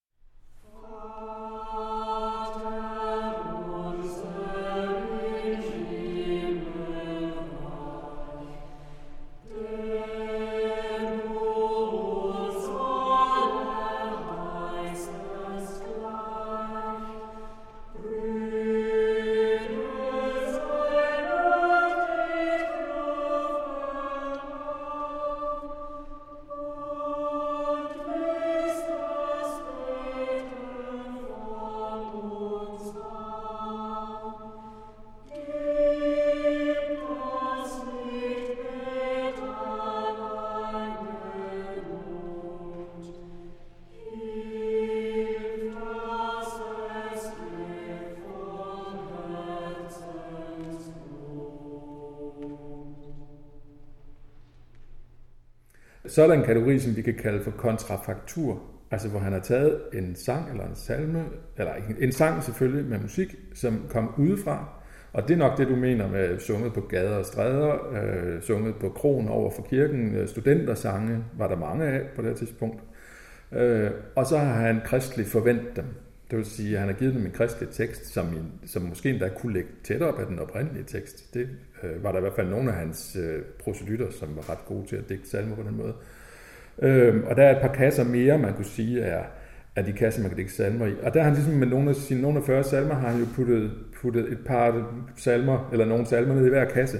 Så 56.12 56.22
er 56.22 56.26
der 56.26 56.34
en 56.34 56.44
kategori, 56.44 56.78
som 56.78 56.96
vi 56.96 57.02
kan 57.02 57.14
kalde 57.14 57.44
for 57.44 57.50
kontrafaktur, 57.50 58.62
altså 58.90 59.08
hvor 59.08 59.20
han 59.20 59.32
har 59.32 59.40
taget 59.40 59.80
en 59.92 60.16
sang 60.16 60.50
eller 60.50 60.64
en 60.64 60.74
salme, 60.74 61.24
eller 61.58 61.72
en 62.00 62.12
sang 62.12 62.42
selvfølgelig 62.42 62.90
med 62.90 62.98
musik, 62.98 63.36
som 63.54 63.86
kom 63.90 64.14
udefra, 64.18 64.82
og 65.12 65.28
det 65.28 65.34
er 65.34 65.38
nok 65.38 65.58
det, 65.58 65.68
du 65.68 65.76
mener 65.76 66.08
med 66.08 66.38
sunget 66.38 66.72
på 66.72 66.80
gader 66.80 67.16
og 67.16 67.24
stræder, 67.24 67.92
øh, 67.92 68.42
sunget 68.42 68.74
på 68.74 68.88
kronen 68.88 69.28
over 69.28 69.50
for 69.50 69.62
kirken, 69.62 70.14
øh, 70.14 70.28
studentersange 70.28 71.24
var 71.38 71.48
der 71.48 71.56
mange 71.56 71.84
af 71.84 72.00
på 72.16 72.22
det 72.22 72.36
tidspunkt. 72.36 72.82
Øh, 73.52 73.90
og 74.16 74.26
så 74.26 74.38
har 74.38 74.52
han 74.52 74.80
kristligt 74.84 75.28
forventet 75.28 75.76
dem. 75.76 75.84
Det 76.32 76.38
vil 76.38 76.46
sige, 76.46 76.72
at 76.72 76.78
han 76.78 76.88
har 76.88 76.96
givet 76.96 77.14
dem 77.14 77.26
en 77.26 77.30
kristelig 77.30 77.68
tekst, 77.68 78.06
som, 78.06 78.26
som 78.66 78.82
måske 78.82 79.10
endda 79.10 79.28
kunne 79.28 79.52
ligge 79.52 79.68
tættere 79.84 80.08
op 80.12 80.20
af 80.20 80.26
den 80.26 80.38
oprindelige 80.38 80.84
tekst. 80.84 81.34
Det 81.34 81.48
øh, 81.82 82.04
var 82.04 82.12
der 82.12 82.18
i 82.18 82.20
hvert 82.20 82.32
fald 82.32 82.48
nogle 82.48 82.70
af 82.70 82.76
hans 82.76 83.16
øh, 83.20 83.42
proselytter, 83.58 84.10
som 84.10 84.28
var 84.36 84.50
ret 84.50 84.64
gode 84.66 84.86
til 84.86 84.96
at 84.96 85.08
digte 85.08 85.30
salmer 85.30 85.56
på 85.56 85.62
den 85.62 85.76
måde. 85.76 85.94
Øh, 86.82 87.24
og 87.26 87.36
der 87.36 87.42
er 87.42 87.56
et 87.56 87.62
par 87.62 87.74
kasser 87.74 88.04
mere, 88.04 88.38
man 88.38 88.54
kunne 88.54 88.64
sige, 88.64 89.00
er, 89.00 89.24
er 89.76 89.82
de 89.82 89.92
kasser, 89.92 90.20
man 90.20 90.30
kan 90.30 90.38
digte 90.38 90.54
salmer 90.54 90.86
i. 90.86 90.92
Og 91.02 91.14
der 91.14 91.20
har 91.20 91.28
han 91.28 91.34
ligesom 91.34 91.54
med 91.54 91.66
nogle 91.66 91.90
af 91.90 91.96
sine 91.96 92.22
nogle 92.22 92.38
af 92.38 92.44
40 92.44 92.64
salmer, 92.64 92.94
har 92.94 93.08
han 93.08 93.20
jo 93.20 93.26
puttet, 93.34 93.72
puttet 94.00 94.32
et 94.32 94.38
par 94.46 94.92
salmer, 95.16 95.68
eller 95.72 95.84
nogle 95.84 96.06
salmer 96.06 96.34
ned 96.34 96.46
i 96.46 96.48
hver 96.48 96.64
kasse. 96.64 96.98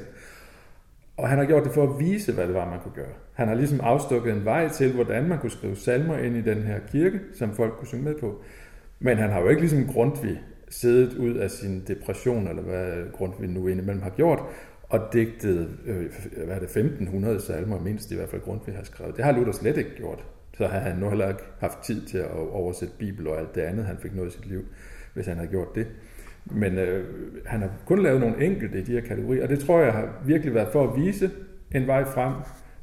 Og 1.17 1.29
han 1.29 1.39
har 1.39 1.45
gjort 1.45 1.65
det 1.65 1.73
for 1.73 1.83
at 1.83 2.01
vise, 2.01 2.33
hvad 2.33 2.47
det 2.47 2.55
var, 2.55 2.71
man 2.71 2.81
kunne 2.81 2.95
gøre. 2.95 3.15
Han 3.33 3.49
har 3.49 3.55
ligesom 3.55 3.81
afstukket 3.83 4.33
en 4.33 4.45
vej 4.45 4.69
til, 4.69 4.93
hvordan 4.93 5.29
man 5.29 5.39
kunne 5.39 5.51
skrive 5.51 5.77
salmer 5.77 6.19
ind 6.19 6.37
i 6.37 6.41
den 6.41 6.63
her 6.63 6.79
kirke, 6.93 7.21
som 7.35 7.55
folk 7.55 7.73
kunne 7.73 7.89
synge 7.89 8.05
med 8.05 8.15
på. 8.15 8.43
Men 9.03 9.19
han 9.19 9.31
har 9.31 9.41
jo 9.41 9.49
ikke 9.49 9.61
ligesom 9.61 9.87
Grundtvig 9.87 10.41
siddet 10.69 11.15
ud 11.15 11.35
af 11.35 11.51
sin 11.51 11.83
depression, 11.89 12.49
eller 12.49 12.63
hvad 12.63 13.13
Grundtvig 13.13 13.49
nu 13.49 13.69
indimellem 13.69 14.03
har 14.03 14.11
gjort, 14.11 14.39
og 14.89 15.01
digtet, 15.13 15.69
øh, 15.87 16.05
hvad 16.45 16.57
er 16.57 16.61
det, 16.61 16.77
1500 16.77 17.41
salmer, 17.41 17.81
mindst 17.81 18.11
i 18.11 18.15
hvert 18.15 18.29
fald 18.29 18.43
Grundtvig 18.43 18.75
har 18.75 18.85
skrevet. 18.85 19.17
Det 19.17 19.25
har 19.25 19.33
Luther 19.33 19.53
slet 19.53 19.77
ikke 19.77 19.97
gjort. 19.97 20.25
Så 20.57 20.67
har 20.67 20.79
han 20.79 20.97
nu 20.97 21.09
heller 21.09 21.29
ikke 21.29 21.43
haft 21.59 21.79
tid 21.79 22.07
til 22.07 22.19
at 22.19 22.31
oversætte 22.31 22.95
Bibel 22.99 23.27
og 23.27 23.39
alt 23.39 23.55
det 23.55 23.61
andet, 23.61 23.85
han 23.85 23.97
fik 24.03 24.15
noget 24.15 24.29
i 24.29 24.33
sit 24.37 24.47
liv, 24.47 24.65
hvis 25.15 25.27
han 25.27 25.37
havde 25.37 25.51
gjort 25.51 25.75
det. 25.75 25.87
Men 26.45 26.79
øh, 26.79 27.05
han 27.47 27.61
har 27.61 27.71
kun 27.87 28.03
lavet 28.03 28.21
nogle 28.21 28.45
enkelte 28.45 28.79
i 28.79 28.83
de 28.83 28.93
her 28.93 29.01
kategorier, 29.01 29.43
og 29.43 29.49
det 29.49 29.59
tror 29.59 29.81
jeg 29.81 29.93
har 29.93 30.23
virkelig 30.27 30.55
været 30.55 30.69
for 30.73 30.89
at 30.89 31.01
vise 31.01 31.31
en 31.75 31.87
vej 31.87 32.05
frem. 32.05 32.33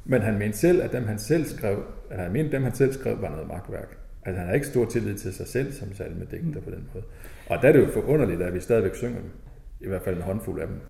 Men 0.04 0.22
han 0.22 0.38
mente 0.38 0.58
selv, 0.58 0.82
at 0.82 0.92
dem 0.92 1.04
han 1.04 1.18
selv 1.18 1.44
skrev, 1.44 1.82
eller 2.10 2.22
han 2.22 2.32
mente, 2.32 2.52
dem 2.52 2.62
han 2.62 2.74
selv 2.74 2.92
skrev, 2.92 3.22
var 3.22 3.30
noget 3.30 3.48
magtværk. 3.48 3.99
Altså 4.30 4.40
han 4.40 4.48
har 4.48 4.54
ikke 4.54 4.66
stor 4.66 4.84
tillid 4.84 5.18
til 5.18 5.34
sig 5.34 5.48
selv 5.48 5.72
som 5.72 5.94
salmedigter 5.94 6.60
på 6.60 6.70
den 6.70 6.88
måde. 6.94 7.04
Og 7.50 7.62
der 7.62 7.68
er 7.68 7.72
det 7.72 7.80
jo 7.80 7.92
forunderligt, 7.92 8.42
at 8.42 8.54
vi 8.54 8.60
stadigvæk 8.60 8.94
synger 8.94 9.20
dem. 9.20 9.30
I 9.80 9.86
hvert 9.86 10.02
fald 10.02 10.16
en 10.16 10.22
håndfuld 10.22 10.60
af 10.60 10.66
dem. 10.66 10.80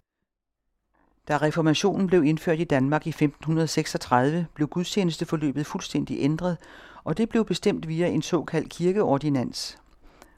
Da 1.28 1.36
reformationen 1.36 2.06
blev 2.06 2.24
indført 2.24 2.60
i 2.60 2.64
Danmark 2.64 3.06
i 3.06 3.08
1536, 3.08 4.46
blev 4.54 4.68
gudstjenesteforløbet 4.68 5.66
fuldstændig 5.66 6.16
ændret, 6.20 6.56
og 7.04 7.18
det 7.18 7.28
blev 7.28 7.44
bestemt 7.44 7.88
via 7.88 8.06
en 8.06 8.22
såkaldt 8.22 8.68
kirkeordinans. 8.68 9.78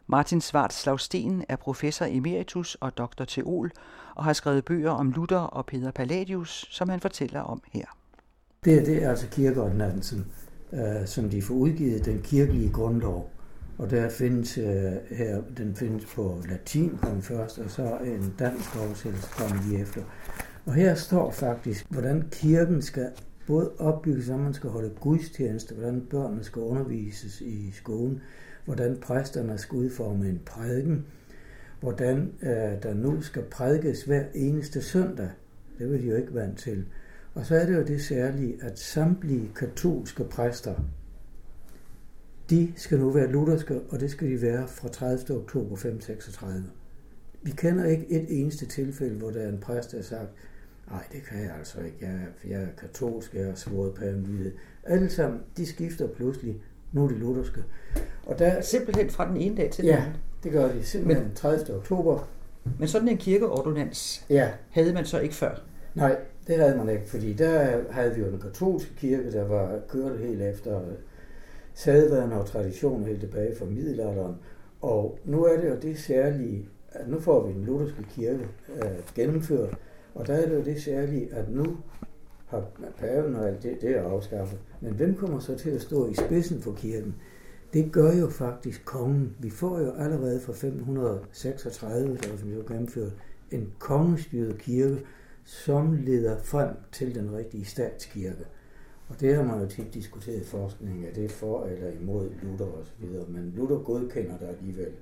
Martin 0.06 0.40
Svart 0.40 0.72
Slagsten 0.72 1.44
er 1.48 1.56
professor 1.56 2.06
emeritus 2.08 2.74
og 2.74 2.98
doktor 2.98 3.24
teol 3.24 3.70
og 4.14 4.24
har 4.24 4.32
skrevet 4.32 4.64
bøger 4.64 4.90
om 4.90 5.10
Luther 5.10 5.38
og 5.38 5.66
Peter 5.66 5.90
Palladius, 5.90 6.66
som 6.70 6.88
han 6.88 7.00
fortæller 7.00 7.40
om 7.40 7.62
her. 7.72 7.86
Det, 8.64 8.86
det 8.86 9.02
er 9.02 9.10
altså 9.10 9.26
kirkeordinansen, 9.28 10.26
øh, 10.72 11.06
som 11.06 11.30
de 11.30 11.42
får 11.42 11.54
udgivet, 11.54 12.04
den 12.04 12.20
kirkelige 12.22 12.70
grundlov. 12.72 13.30
Og 13.78 13.90
der 13.90 14.08
findes 14.08 14.58
øh, 14.58 14.92
her, 15.10 15.42
den 15.56 15.74
findes 15.74 16.04
på 16.14 16.42
latin 16.48 16.98
kom 17.02 17.22
først, 17.22 17.58
og 17.58 17.70
så 17.70 17.98
en 18.04 18.34
dansk 18.38 18.76
oversættelse 18.76 19.28
kom 19.30 19.58
lige 19.68 19.80
efter. 19.80 20.00
Og 20.66 20.74
her 20.74 20.94
står 20.94 21.30
faktisk, 21.30 21.86
hvordan 21.90 22.24
kirken 22.30 22.82
skal 22.82 23.08
både 23.46 23.70
opbygges, 23.78 24.26
hvordan 24.26 24.44
man 24.44 24.54
skal 24.54 24.70
holde 24.70 24.90
gudstjeneste, 25.00 25.74
hvordan 25.74 26.06
børnene 26.10 26.44
skal 26.44 26.62
undervises 26.62 27.40
i 27.40 27.70
skolen, 27.72 28.20
hvordan 28.64 28.96
præsterne 29.00 29.58
skal 29.58 29.76
udforme 29.76 30.28
en 30.28 30.40
prædiken, 30.46 31.06
hvordan 31.80 32.32
øh, 32.42 32.82
der 32.82 32.94
nu 32.94 33.20
skal 33.20 33.42
prædikes 33.42 34.04
hver 34.04 34.24
eneste 34.34 34.82
søndag. 34.82 35.30
Det 35.78 35.90
vil 35.90 36.02
de 36.02 36.08
jo 36.08 36.16
ikke 36.16 36.34
vant 36.34 36.58
til. 36.58 36.84
Og 37.34 37.46
så 37.46 37.56
er 37.56 37.66
det 37.66 37.74
jo 37.74 37.82
det 37.82 38.02
særlige, 38.02 38.56
at 38.62 38.78
samtlige 38.78 39.50
katolske 39.56 40.24
præster, 40.24 40.74
de 42.50 42.72
skal 42.76 42.98
nu 42.98 43.10
være 43.10 43.26
lutherske, 43.26 43.80
og 43.90 44.00
det 44.00 44.10
skal 44.10 44.30
de 44.30 44.42
være 44.42 44.68
fra 44.68 44.88
30. 44.88 45.38
oktober 45.38 45.76
536. 45.76 46.64
Vi 47.42 47.50
kender 47.50 47.84
ikke 47.84 48.06
et 48.10 48.40
eneste 48.40 48.66
tilfælde, 48.66 49.14
hvor 49.14 49.30
der 49.30 49.40
er 49.40 49.48
en 49.48 49.58
præst, 49.58 49.90
der 49.90 49.98
har 49.98 50.04
sagt, 50.04 50.30
nej, 50.90 51.02
det 51.12 51.22
kan 51.22 51.42
jeg 51.42 51.54
altså 51.58 51.80
ikke, 51.80 51.96
jeg, 52.00 52.20
jeg 52.48 52.62
er 52.62 52.68
katolsk, 52.80 53.34
jeg 53.34 53.46
har 53.46 53.54
svoret 53.54 53.94
paven 53.94 54.52
Alle 54.84 55.10
sammen, 55.10 55.40
de 55.56 55.66
skifter 55.66 56.08
pludselig, 56.08 56.62
nu 56.92 57.04
er 57.04 57.08
de 57.08 57.18
lutherske. 57.18 57.64
Og 58.26 58.38
der, 58.38 58.60
simpelthen 58.60 59.10
fra 59.10 59.28
den 59.28 59.36
ene 59.36 59.56
dag 59.56 59.70
til 59.70 59.84
den 59.84 59.92
ja, 59.92 60.00
anden? 60.00 60.16
det 60.42 60.52
gør 60.52 60.72
de, 60.72 60.84
simpelthen 60.84 61.26
men, 61.26 61.34
30. 61.34 61.76
oktober. 61.76 62.28
Men 62.78 62.88
sådan 62.88 63.08
en 63.08 63.16
kirkeordonans 63.16 64.26
ja. 64.30 64.50
havde 64.70 64.94
man 64.94 65.04
så 65.04 65.18
ikke 65.20 65.34
før? 65.34 65.62
Nej, 65.94 66.16
det 66.46 66.56
havde 66.56 66.76
man 66.76 66.88
ikke, 66.88 67.08
fordi 67.08 67.32
der 67.32 67.80
havde 67.90 68.14
vi 68.14 68.20
jo 68.20 68.30
den 68.30 68.40
katolske 68.40 68.94
kirke, 68.96 69.32
der 69.32 69.44
var 69.44 69.80
kørt 69.88 70.18
helt 70.18 70.42
efter 70.42 70.80
sædvaner 71.74 72.36
og 72.36 72.46
tradition 72.46 73.04
helt 73.04 73.20
tilbage 73.20 73.56
fra 73.56 73.64
middelalderen. 73.64 74.36
Og 74.80 75.18
nu 75.24 75.44
er 75.44 75.60
det 75.60 75.68
jo 75.68 75.76
det 75.82 75.98
særlige, 75.98 76.68
at 76.92 77.08
nu 77.08 77.20
får 77.20 77.46
vi 77.46 77.52
den 77.52 77.64
lutherske 77.64 78.02
kirke 78.10 78.48
øh, 78.76 78.90
gennemført, 79.14 79.78
og 80.14 80.26
der 80.26 80.34
er 80.34 80.48
det 80.48 80.56
jo 80.56 80.64
det 80.64 80.82
særlige, 80.82 81.34
at 81.34 81.50
nu 81.50 81.76
har 82.46 82.64
paven 82.98 83.36
og 83.36 83.48
alt 83.48 83.62
det, 83.62 83.78
det 83.80 83.96
er 83.96 84.02
afskaffet. 84.02 84.58
Men 84.80 84.92
hvem 84.92 85.14
kommer 85.14 85.38
så 85.38 85.56
til 85.56 85.70
at 85.70 85.80
stå 85.80 86.10
i 86.10 86.14
spidsen 86.14 86.60
for 86.60 86.72
kirken? 86.72 87.14
Det 87.72 87.92
gør 87.92 88.12
jo 88.12 88.28
faktisk 88.28 88.84
kongen. 88.84 89.36
Vi 89.38 89.50
får 89.50 89.80
jo 89.80 89.92
allerede 89.98 90.40
fra 90.40 90.52
536, 90.52 92.16
der 92.16 92.36
som 92.36 92.48
jo 92.48 92.62
gennemført, 92.68 93.12
en 93.50 93.72
kongestyret 93.78 94.58
kirke, 94.58 94.98
som 95.44 95.92
leder 95.92 96.38
frem 96.38 96.76
til 96.92 97.14
den 97.14 97.32
rigtige 97.32 97.64
statskirke. 97.64 98.44
Og 99.08 99.20
det 99.20 99.36
har 99.36 99.42
man 99.42 99.60
jo 99.60 99.66
tit 99.66 99.94
diskuteret 99.94 100.40
i 100.40 100.44
forskningen, 100.44 101.04
er 101.04 101.12
det 101.14 101.30
for 101.30 101.64
eller 101.64 101.88
imod 102.00 102.30
Luther 102.42 102.66
osv., 102.66 103.04
men 103.28 103.52
Luther 103.56 103.76
godkender 103.76 104.38
det 104.38 104.46
alligevel. 104.46 104.92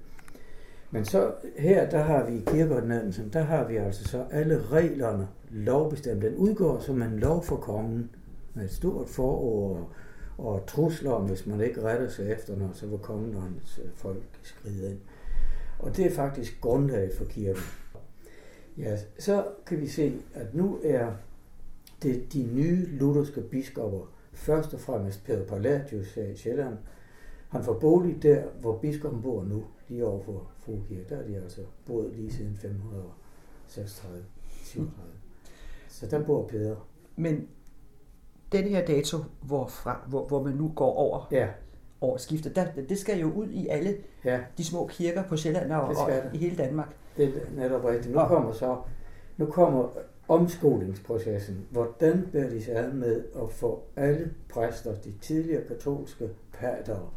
Men 0.91 1.05
så 1.05 1.33
her, 1.59 1.91
der 1.91 2.03
har 2.03 2.31
vi 2.31 2.37
i 2.37 2.43
kirkeordinansen, 2.47 3.31
der 3.33 3.43
har 3.43 3.69
vi 3.69 3.77
altså 3.77 4.05
så 4.05 4.25
alle 4.31 4.63
reglerne 4.63 5.29
lovbestemt. 5.51 6.23
Den 6.23 6.35
udgår 6.35 6.81
som 6.81 7.03
en 7.03 7.19
lov 7.19 7.45
for 7.45 7.57
kongen 7.57 8.11
med 8.55 8.65
et 8.65 8.71
stort 8.71 9.09
forord 9.09 9.91
og, 10.39 10.67
trusler 10.67 11.11
om, 11.11 11.27
hvis 11.27 11.47
man 11.47 11.61
ikke 11.61 11.83
retter 11.83 12.09
sig 12.09 12.33
efter 12.33 12.57
når 12.57 12.71
så 12.73 12.87
vil 12.87 12.99
kongen 12.99 13.35
og 13.35 13.43
hans 13.43 13.81
øh, 13.85 13.91
folk 13.95 14.23
skride 14.43 14.91
ind. 14.91 14.99
Og 15.79 15.97
det 15.97 16.07
er 16.07 16.11
faktisk 16.11 16.61
grundlaget 16.61 17.15
for 17.15 17.25
kirken. 17.25 17.63
Ja, 18.81 18.97
så 19.19 19.47
kan 19.67 19.81
vi 19.81 19.89
se, 19.89 20.13
at 20.35 20.55
nu 20.55 20.79
er 20.85 21.13
det 22.03 22.33
de 22.33 22.43
nye 22.43 22.87
lutherske 22.87 23.41
biskopper, 23.41 24.13
først 24.33 24.75
og 24.75 24.81
fremmest 24.81 25.25
Peter 25.25 25.47
Palladius 25.47 26.15
her 26.15 26.25
i 26.25 26.37
Sjælland, 26.37 26.77
han 27.49 27.65
får 27.65 27.79
bolig 27.79 28.23
der, 28.23 28.45
hvor 28.61 28.79
biskoppen 28.79 29.23
bor 29.23 29.45
nu, 29.45 29.65
lige 29.89 30.07
over 30.07 30.23
for 30.23 30.51
Frugekirke. 30.59 31.05
Der 31.09 31.17
er 31.17 31.27
de 31.27 31.37
altså 31.37 31.61
boet 31.87 32.17
lige 32.17 32.33
siden 32.33 32.57
536 32.57 34.25
37 34.65 35.13
Så 35.89 36.07
der 36.07 36.25
bor 36.25 36.47
Peter. 36.47 36.77
Men 37.17 37.49
den 38.53 38.65
her 38.65 38.87
dato, 38.87 39.19
hvor, 39.43 39.67
fra, 39.67 40.05
hvor, 40.09 40.27
hvor 40.29 40.43
man 40.43 40.55
nu 40.55 40.73
går 40.77 40.93
over, 40.95 41.29
ja. 41.33 41.49
Over 42.01 42.17
skiftet, 42.17 42.57
der, 42.57 42.67
det 42.89 42.99
skal 42.99 43.21
jo 43.21 43.33
ud 43.33 43.49
i 43.51 43.69
alle 43.69 43.97
ja. 44.25 44.41
de 44.59 44.65
små 44.65 44.87
kirker 44.87 45.23
på 45.23 45.37
Sjælland 45.37 45.73
og, 45.73 45.83
og 45.83 46.11
i 46.35 46.39
hele 46.39 46.57
Danmark. 46.57 46.89
Det 47.17 47.25
er 47.25 47.31
netop 47.57 47.85
rigtigt. 47.85 48.15
Nu 48.15 48.27
kommer 48.27 48.53
så 48.53 48.77
nu 49.37 49.47
kommer 49.47 49.89
omskolingsprocessen. 50.29 51.67
Hvordan 51.71 52.29
bærer 52.33 52.51
de 52.51 52.65
sig 52.65 52.77
ad 52.77 52.93
med 52.93 53.25
at 53.43 53.51
få 53.51 53.83
alle 53.97 54.31
præster, 54.49 54.95
de 54.95 55.13
tidligere 55.21 55.65
katolske 55.65 56.29
pater, 56.53 57.15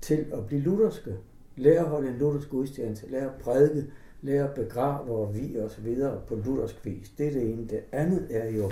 til 0.00 0.26
at 0.32 0.46
blive 0.46 0.60
lutherske? 0.60 1.14
Lære 1.56 1.78
at 1.78 1.88
holde 1.88 2.08
en 2.08 2.18
luthersk 2.18 2.50
gudstjeneste, 2.50 3.10
lære 3.10 3.24
at 3.24 3.40
prædike, 3.40 3.86
lære 4.22 4.44
at 4.44 4.54
begrave 4.54 5.10
og 5.10 5.34
vi 5.34 5.56
og 5.56 5.70
så 5.70 5.80
videre 5.80 6.20
på 6.28 6.34
luthersk 6.34 6.84
vis. 6.84 7.12
Det 7.18 7.26
er 7.26 7.30
det 7.30 7.52
ene. 7.52 7.66
Det 7.66 7.80
andet 7.92 8.26
er 8.30 8.50
jo 8.50 8.70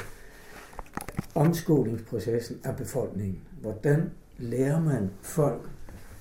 omskolingsprocessen 1.35 2.61
af 2.65 2.77
befolkningen. 2.77 3.43
Hvordan 3.61 4.11
lærer 4.39 4.81
man 4.81 5.11
folk, 5.23 5.71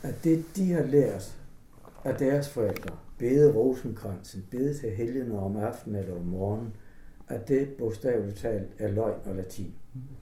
at 0.03 0.23
det, 0.23 0.45
de 0.55 0.71
har 0.71 0.83
lært 0.83 1.37
af 2.03 2.15
deres 2.15 2.49
forældre, 2.49 2.95
bede 3.17 3.53
rosenkransen, 3.53 4.45
bede 4.51 4.73
til 4.73 4.89
helgene 4.89 5.39
om 5.39 5.57
aftenen 5.57 5.99
eller 5.99 6.15
om 6.15 6.25
morgenen, 6.25 6.73
at 7.27 7.47
det 7.47 7.69
bogstaveligt 7.77 8.37
talt 8.37 8.69
er 8.79 8.91
løgn 8.91 9.19
og 9.25 9.35
latin. 9.35 9.73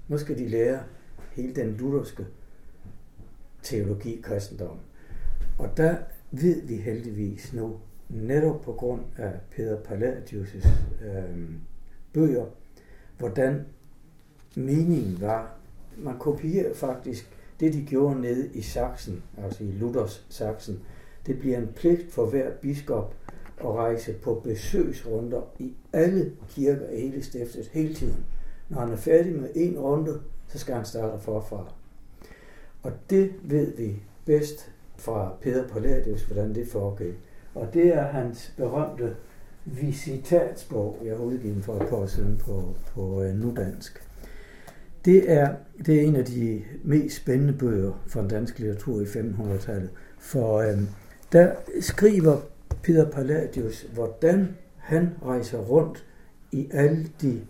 Nu 0.07 0.17
skal 0.17 0.37
de 0.37 0.47
lære 0.47 0.83
hele 1.31 1.55
den 1.55 1.71
lutherske 1.71 2.25
teologi, 3.63 4.21
kristendom. 4.23 4.77
Og 5.57 5.77
der 5.77 5.95
ved 6.31 6.61
vi 6.61 6.75
heldigvis 6.75 7.53
nu, 7.53 7.79
netop 8.09 8.61
på 8.61 8.73
grund 8.73 9.01
af 9.17 9.31
Peter 9.51 9.77
Palladius' 9.77 10.67
øh, 11.05 11.49
bøger, 12.13 12.45
hvordan 13.17 13.65
meningen 14.55 15.21
var 15.21 15.55
man 15.97 16.19
kopierer 16.19 16.73
faktisk 16.73 17.29
det, 17.63 17.73
de 17.73 17.85
gjorde 17.85 18.21
nede 18.21 18.49
i 18.53 18.61
Sachsen, 18.61 19.23
altså 19.43 19.63
i 19.63 19.71
Luthers 19.71 20.25
Sachsen. 20.29 20.79
Det 21.25 21.39
bliver 21.39 21.57
en 21.57 21.69
pligt 21.75 22.11
for 22.11 22.25
hver 22.25 22.51
biskop 22.61 23.15
at 23.57 23.65
rejse 23.65 24.13
på 24.13 24.41
besøgsrunder 24.43 25.41
i 25.59 25.73
alle 25.93 26.31
kirker 26.49 26.89
i 26.89 27.01
hele 27.01 27.23
stiftet 27.23 27.69
hele 27.73 27.93
tiden. 27.93 28.25
Når 28.69 28.79
han 28.79 28.91
er 28.91 28.95
færdig 28.95 29.35
med 29.35 29.49
en 29.55 29.79
runde, 29.79 30.19
så 30.47 30.59
skal 30.59 30.75
han 30.75 30.85
starte 30.85 31.23
forfra. 31.23 31.73
Og 32.83 32.91
det 33.09 33.33
ved 33.43 33.77
vi 33.77 33.95
bedst 34.25 34.71
fra 34.95 35.35
Peter 35.41 35.67
Palladius, 35.67 36.23
hvordan 36.23 36.55
det 36.55 36.67
foregik. 36.67 37.15
Og 37.55 37.73
det 37.73 37.87
er 37.87 38.03
hans 38.03 38.53
berømte 38.57 39.15
visitatsbog, 39.65 40.97
jeg 41.03 41.17
har 41.17 41.23
udgivet 41.23 41.63
for 41.63 41.75
et 41.75 41.87
par 41.89 41.97
år 41.97 42.05
siden 42.05 42.37
på, 42.37 42.75
på 42.93 43.01
uh, 43.01 43.25
nudansk. 43.25 44.07
Det 45.05 45.31
er, 45.31 45.53
det 45.85 45.95
er 45.95 46.01
en 46.01 46.15
af 46.15 46.25
de 46.25 46.61
mest 46.83 47.15
spændende 47.15 47.53
bøger 47.53 48.03
fra 48.07 48.21
den 48.21 48.29
danske 48.29 48.59
litteratur 48.59 49.01
i 49.01 49.03
1500-tallet. 49.03 49.89
For 50.19 50.57
øhm, 50.57 50.87
der 51.31 51.51
skriver 51.81 52.37
Peter 52.83 53.09
Palladius, 53.09 53.87
hvordan 53.93 54.47
han 54.77 55.09
rejser 55.25 55.57
rundt 55.57 56.05
i 56.51 56.69
alle 56.71 57.07
de 57.21 57.41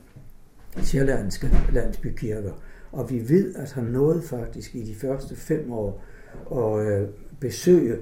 sjællandske 0.82 1.52
landsbykirker. 1.74 2.52
Og 2.92 3.10
vi 3.10 3.30
ved, 3.30 3.56
at 3.56 3.72
han 3.72 3.84
nåede 3.84 4.22
faktisk 4.22 4.76
i 4.76 4.84
de 4.84 4.96
første 4.96 5.36
fem 5.36 5.72
år 5.72 6.04
at 6.52 6.88
øh, 6.88 7.08
besøge 7.40 7.98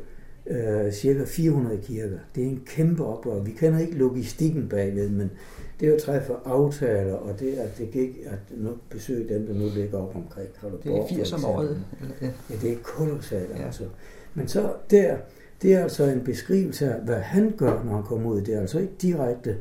øh, 0.47 0.91
cirka 0.91 1.23
400 1.25 1.77
kirker. 1.83 2.17
Det 2.35 2.43
er 2.43 2.47
en 2.47 2.61
kæmpe 2.65 3.05
oprør. 3.05 3.39
Vi 3.39 3.51
kender 3.51 3.79
ikke 3.79 3.95
logistikken 3.95 4.69
bagved, 4.69 5.09
men 5.09 5.31
det 5.79 5.89
er 5.89 5.93
at 5.93 6.01
træffe 6.01 6.33
aftaler, 6.45 7.13
og 7.13 7.39
det 7.39 7.53
at 7.53 7.77
det 7.77 7.91
gik 7.91 8.19
at 8.25 8.57
nu 8.57 8.69
besøge 8.89 9.33
dem, 9.33 9.45
der 9.45 9.53
nu 9.53 9.69
ligger 9.75 9.97
op 9.97 10.15
omkring 10.15 10.47
Kalundborg. 10.61 11.09
Det 11.09 11.15
er 11.17 11.17
80 11.17 11.33
om 11.33 11.45
året. 11.45 11.83
Ja, 12.21 12.55
det 12.61 12.71
er 12.71 12.77
kolossalt 12.83 13.49
ja. 13.57 13.65
altså. 13.65 13.83
Men 14.33 14.47
så 14.47 14.73
der, 14.91 15.17
det 15.61 15.73
er 15.73 15.83
altså 15.83 16.03
en 16.05 16.21
beskrivelse 16.21 16.93
af, 16.93 17.01
hvad 17.01 17.19
han 17.19 17.53
gør, 17.57 17.83
når 17.83 17.93
han 17.93 18.03
kommer 18.03 18.29
ud. 18.29 18.41
Det 18.41 18.55
er 18.55 18.59
altså 18.59 18.79
ikke 18.79 18.93
direkte, 19.01 19.57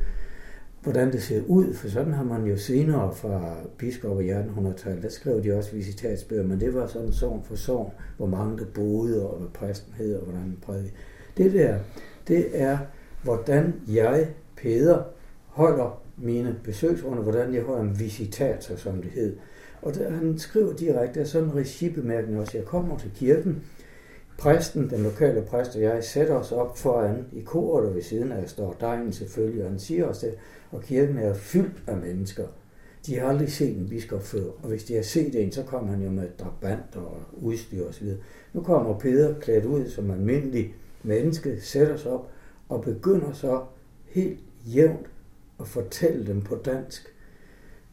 hvordan 0.82 1.12
det 1.12 1.22
ser 1.22 1.42
ud, 1.46 1.74
for 1.74 1.88
sådan 1.88 2.12
har 2.12 2.24
man 2.24 2.44
jo 2.44 2.56
senere 2.56 3.14
fra 3.14 3.54
biskopper 3.78 4.22
i 4.22 4.30
1800-tallet, 4.30 5.02
der 5.02 5.08
skrev 5.08 5.44
de 5.44 5.52
også 5.52 5.72
visitatsbøger, 5.72 6.46
men 6.46 6.60
det 6.60 6.74
var 6.74 6.86
sådan 6.86 7.12
sovn 7.12 7.44
for 7.44 7.56
sovn, 7.56 7.92
hvor 8.16 8.26
mange 8.26 8.58
der 8.58 8.64
boede, 8.74 9.30
og 9.30 9.38
hvad 9.38 9.48
præsten 9.48 9.92
hed, 9.92 10.16
og 10.16 10.22
hvordan 10.22 10.40
han 10.40 10.58
prædikede. 10.62 10.92
Det 11.36 11.52
der, 11.52 11.78
det 12.28 12.60
er, 12.60 12.78
hvordan 13.22 13.74
jeg, 13.88 14.28
Peder, 14.56 15.02
holder 15.46 16.02
mine 16.16 16.56
besøgsrunder, 16.64 17.22
hvordan 17.22 17.54
jeg 17.54 17.62
holder 17.62 17.82
en 17.82 17.98
visitator, 17.98 18.76
som 18.76 19.02
det 19.02 19.10
hed. 19.10 19.36
Og 19.82 19.94
der, 19.94 20.10
han 20.10 20.38
skriver 20.38 20.72
direkte, 20.72 21.20
at 21.20 21.28
sådan 21.28 21.48
en 21.48 21.54
regibemærkning 21.54 22.40
også, 22.40 22.58
jeg 22.58 22.66
kommer 22.66 22.98
til 22.98 23.10
kirken, 23.14 23.62
præsten, 24.38 24.90
den 24.90 25.02
lokale 25.02 25.42
præst 25.42 25.76
og 25.76 25.82
jeg, 25.82 26.04
sætter 26.04 26.34
os 26.34 26.52
op 26.52 26.78
foran 26.78 27.26
i 27.32 27.40
koret, 27.40 27.88
og 27.88 27.94
ved 27.94 28.02
siden 28.02 28.32
af 28.32 28.48
står 28.48 28.76
dejen 28.80 29.12
selvfølgelig, 29.12 29.64
og 29.64 29.70
han 29.70 29.78
siger 29.78 30.06
os 30.06 30.18
det, 30.18 30.34
og 30.70 30.82
kirken 30.82 31.18
er 31.18 31.34
fyldt 31.34 31.82
af 31.86 31.96
mennesker. 31.96 32.46
De 33.06 33.18
har 33.18 33.28
aldrig 33.28 33.52
set 33.52 33.76
en 33.76 33.88
biskop 33.88 34.22
før, 34.22 34.44
og 34.62 34.68
hvis 34.68 34.84
de 34.84 34.94
har 34.94 35.02
set 35.02 35.42
en, 35.42 35.52
så 35.52 35.62
kommer 35.62 35.90
han 35.90 36.02
jo 36.02 36.10
med 36.10 36.28
drabant 36.38 36.96
og 36.96 37.16
udstyr 37.42 37.88
osv. 37.88 38.08
Nu 38.52 38.62
kommer 38.62 38.98
Peter 38.98 39.40
klædt 39.40 39.64
ud 39.64 39.88
som 39.88 40.10
almindelig 40.10 40.74
menneske, 41.02 41.60
sætter 41.60 41.96
sig 41.96 42.10
op 42.10 42.30
og 42.68 42.82
begynder 42.82 43.32
så 43.32 43.64
helt 44.04 44.40
jævnt 44.64 45.06
at 45.60 45.68
fortælle 45.68 46.26
dem 46.26 46.42
på 46.42 46.54
dansk, 46.54 47.14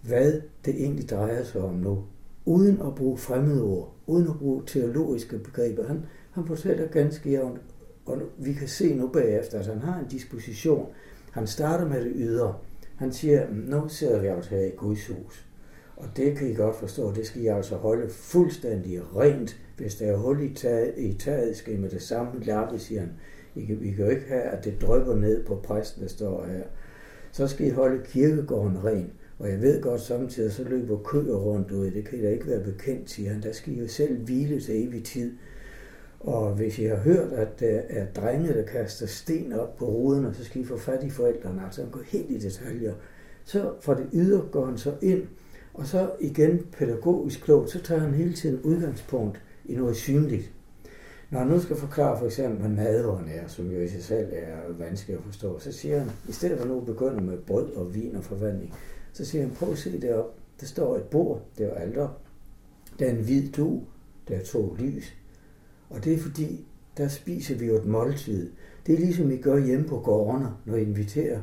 hvad 0.01 0.41
det 0.65 0.75
egentlig 0.81 1.09
drejer 1.09 1.43
sig 1.43 1.61
om 1.61 1.73
nu, 1.73 2.03
uden 2.45 2.81
at 2.81 2.95
bruge 2.95 3.17
fremmede 3.17 3.63
ord, 3.63 3.95
uden 4.07 4.27
at 4.27 4.39
bruge 4.39 4.63
teologiske 4.67 5.37
begreber. 5.39 5.87
Han, 5.87 6.05
han 6.31 6.47
fortæller 6.47 6.87
ganske 6.87 7.29
jævnt, 7.29 7.61
og 8.05 8.21
vi 8.37 8.53
kan 8.53 8.67
se 8.67 8.95
nu 8.95 9.07
bagefter, 9.07 9.59
at 9.59 9.65
han 9.65 9.79
har 9.79 9.99
en 9.99 10.07
disposition. 10.07 10.87
Han 11.31 11.47
starter 11.47 11.87
med 11.87 12.05
det 12.05 12.11
ydre. 12.15 12.55
Han 12.95 13.13
siger, 13.13 13.47
mm, 13.49 13.55
nu 13.55 13.87
sidder 13.87 14.21
vi 14.21 14.27
altså 14.27 14.49
her 14.49 14.65
i 14.65 14.71
Guds 14.77 15.07
hus. 15.07 15.45
Og 15.95 16.05
det 16.17 16.37
kan 16.37 16.49
I 16.49 16.53
godt 16.53 16.75
forstå, 16.75 17.13
det 17.13 17.27
skal 17.27 17.41
I 17.41 17.47
altså 17.47 17.75
holde 17.75 18.09
fuldstændig 18.09 19.15
rent. 19.15 19.61
Hvis 19.77 19.95
der 19.95 20.11
er 20.11 20.17
hul 20.17 20.43
i 20.43 20.53
taget, 20.53 20.93
i 20.97 21.13
taget 21.13 21.57
skal 21.57 21.73
I 21.73 21.77
med 21.77 21.89
det 21.89 22.01
samme 22.01 22.43
lappe, 22.43 22.79
siger 22.79 23.01
han. 23.01 23.11
I 23.55 23.65
kan, 23.65 23.81
vi 23.81 23.91
kan 23.91 24.05
jo 24.05 24.11
ikke 24.11 24.27
have, 24.27 24.41
at 24.41 24.65
det 24.65 24.81
drypper 24.81 25.15
ned 25.15 25.45
på 25.45 25.55
præsten, 25.55 26.03
der 26.03 26.09
står 26.09 26.45
her 26.45 26.63
så 27.37 27.47
skal 27.47 27.67
I 27.67 27.69
holde 27.69 28.03
kirkegården 28.05 28.83
ren. 28.83 29.11
Og 29.39 29.49
jeg 29.49 29.61
ved 29.61 29.81
godt 29.81 30.01
samtidig, 30.01 30.51
så 30.51 30.63
løber 30.63 30.97
køer 31.03 31.35
rundt 31.35 31.71
ud. 31.71 31.91
Det 31.91 32.05
kan 32.05 32.19
I 32.19 32.21
da 32.21 32.29
ikke 32.29 32.47
være 32.47 32.63
bekendt, 32.63 33.09
siger 33.09 33.31
han. 33.31 33.43
Der 33.43 33.51
skal 33.51 33.73
I 33.73 33.79
jo 33.79 33.87
selv 33.87 34.17
hvile 34.17 34.59
til 34.59 34.87
evig 34.87 35.03
tid. 35.03 35.31
Og 36.19 36.53
hvis 36.53 36.79
I 36.79 36.83
har 36.83 36.95
hørt, 36.95 37.31
at 37.33 37.61
øh, 37.61 37.69
der 37.69 37.81
er 37.89 38.05
drenge, 38.05 38.53
der 38.53 38.63
kaster 38.63 39.05
sten 39.05 39.53
op 39.53 39.75
på 39.75 39.85
ruderne, 39.85 40.33
så 40.33 40.43
skal 40.43 40.61
I 40.61 40.65
få 40.65 40.77
fat 40.77 41.03
i 41.03 41.09
forældrene. 41.09 41.65
Altså 41.65 41.81
han 41.81 41.91
går 41.91 42.01
helt 42.05 42.31
i 42.31 42.37
detaljer. 42.37 42.93
Så 43.45 43.73
fra 43.81 43.95
det 43.95 44.09
ydre 44.13 44.41
går 44.51 44.65
han 44.65 44.77
så 44.77 44.93
ind, 45.01 45.23
og 45.73 45.87
så 45.87 46.11
igen 46.19 46.65
pædagogisk 46.71 47.41
klogt, 47.41 47.69
så 47.69 47.81
tager 47.81 48.01
han 48.01 48.13
hele 48.13 48.33
tiden 48.33 48.61
udgangspunkt 48.61 49.41
i 49.65 49.75
noget 49.75 49.95
synligt. 49.95 50.51
Når 51.29 51.39
han 51.39 51.47
nu 51.47 51.59
skal 51.59 51.75
forklare 51.75 52.19
for 52.19 52.25
eksempel, 52.25 52.59
hvad 52.59 52.69
nadveren 52.69 53.29
er, 53.29 53.47
som 53.47 53.71
jo 53.71 53.79
i 53.79 53.87
sig 53.87 54.03
selv 54.03 54.27
er 54.31 54.73
vanskeligt 54.77 55.19
at 55.19 55.25
forstå, 55.25 55.59
så 55.59 55.71
siger 55.71 55.99
han, 55.99 56.09
i 56.29 56.31
stedet 56.31 56.59
for 56.59 56.67
nu 56.67 56.79
at 56.79 56.85
begynde 56.85 57.23
med 57.23 57.37
brød 57.37 57.71
og 57.71 57.95
vin 57.95 58.15
og 58.15 58.23
forvandling, 58.23 58.73
så 59.13 59.25
siger 59.25 59.41
han, 59.41 59.51
prøv 59.51 59.71
at 59.71 59.77
se 59.77 60.01
derop. 60.01 60.35
Der 60.59 60.65
står 60.65 60.97
et 60.97 61.03
bord, 61.03 61.41
det 61.57 61.65
er 61.65 61.73
alder. 61.73 62.07
Der 62.99 63.05
er 63.05 63.09
en 63.09 63.23
hvid 63.23 63.51
du, 63.51 63.81
der 64.27 64.35
er 64.35 64.43
to 64.43 64.75
lys. 64.79 65.13
Og 65.89 66.03
det 66.03 66.13
er 66.13 66.17
fordi, 66.17 66.65
der 66.97 67.07
spiser 67.07 67.55
vi 67.55 67.65
jo 67.65 67.75
et 67.75 67.85
måltid. 67.85 68.51
Det 68.87 68.95
er 68.95 68.99
ligesom 68.99 69.31
I 69.31 69.37
gør 69.37 69.57
hjemme 69.57 69.85
på 69.85 69.99
gårdene, 69.99 70.49
når 70.65 70.75
I 70.75 70.81
inviterer 70.81 71.41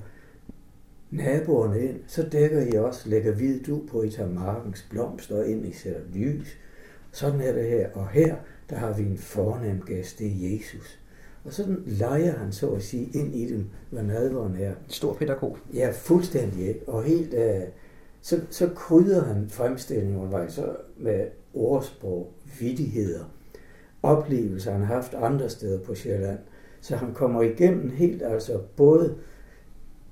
naboerne 1.10 1.80
ind. 1.84 2.00
Så 2.06 2.22
dækker 2.32 2.60
I 2.60 2.76
også, 2.76 3.08
lægger 3.08 3.32
hvid 3.32 3.60
du 3.60 3.82
på, 3.90 4.02
I 4.02 4.10
tager 4.10 4.30
markens 4.30 4.86
blomster 4.90 5.44
ind, 5.44 5.66
I 5.66 5.72
sætter 5.72 6.00
lys. 6.14 6.58
Sådan 7.12 7.40
er 7.40 7.52
det 7.52 7.68
her. 7.68 7.90
Og 7.92 8.08
her, 8.08 8.36
der 8.70 8.76
har 8.76 8.92
vi 8.92 9.02
en 9.02 9.18
fornem 9.18 9.80
gæst, 9.80 10.18
det 10.18 10.26
er 10.26 10.54
Jesus. 10.54 10.98
Og 11.44 11.52
sådan 11.52 11.82
leger 11.86 12.32
han 12.32 12.52
så 12.52 12.70
at 12.70 12.82
sige 12.82 13.10
ind 13.14 13.34
i 13.34 13.52
dem, 13.52 13.66
hvad 13.90 14.02
nadveren 14.02 14.56
er. 14.56 14.74
Stor 14.88 15.14
pædagog. 15.14 15.58
Ja, 15.74 15.90
fuldstændig. 15.90 16.76
Og 16.86 17.02
helt, 17.02 17.34
uh, 17.34 17.68
så, 18.22 18.40
så 18.50 18.70
krydder 18.76 19.24
han 19.24 19.48
fremstillingen 19.48 20.16
undervejs 20.16 20.60
med 20.96 21.26
ordsprog, 21.54 22.32
vidigheder, 22.60 23.24
oplevelser, 24.04 24.72
han 24.72 24.80
har 24.80 24.94
haft 24.94 25.14
andre 25.14 25.48
steder 25.48 25.78
på 25.78 25.94
Sjælland. 25.94 26.38
Så 26.80 26.96
han 26.96 27.14
kommer 27.14 27.42
igennem 27.42 27.90
helt, 27.90 28.22
altså 28.22 28.60
både 28.76 29.14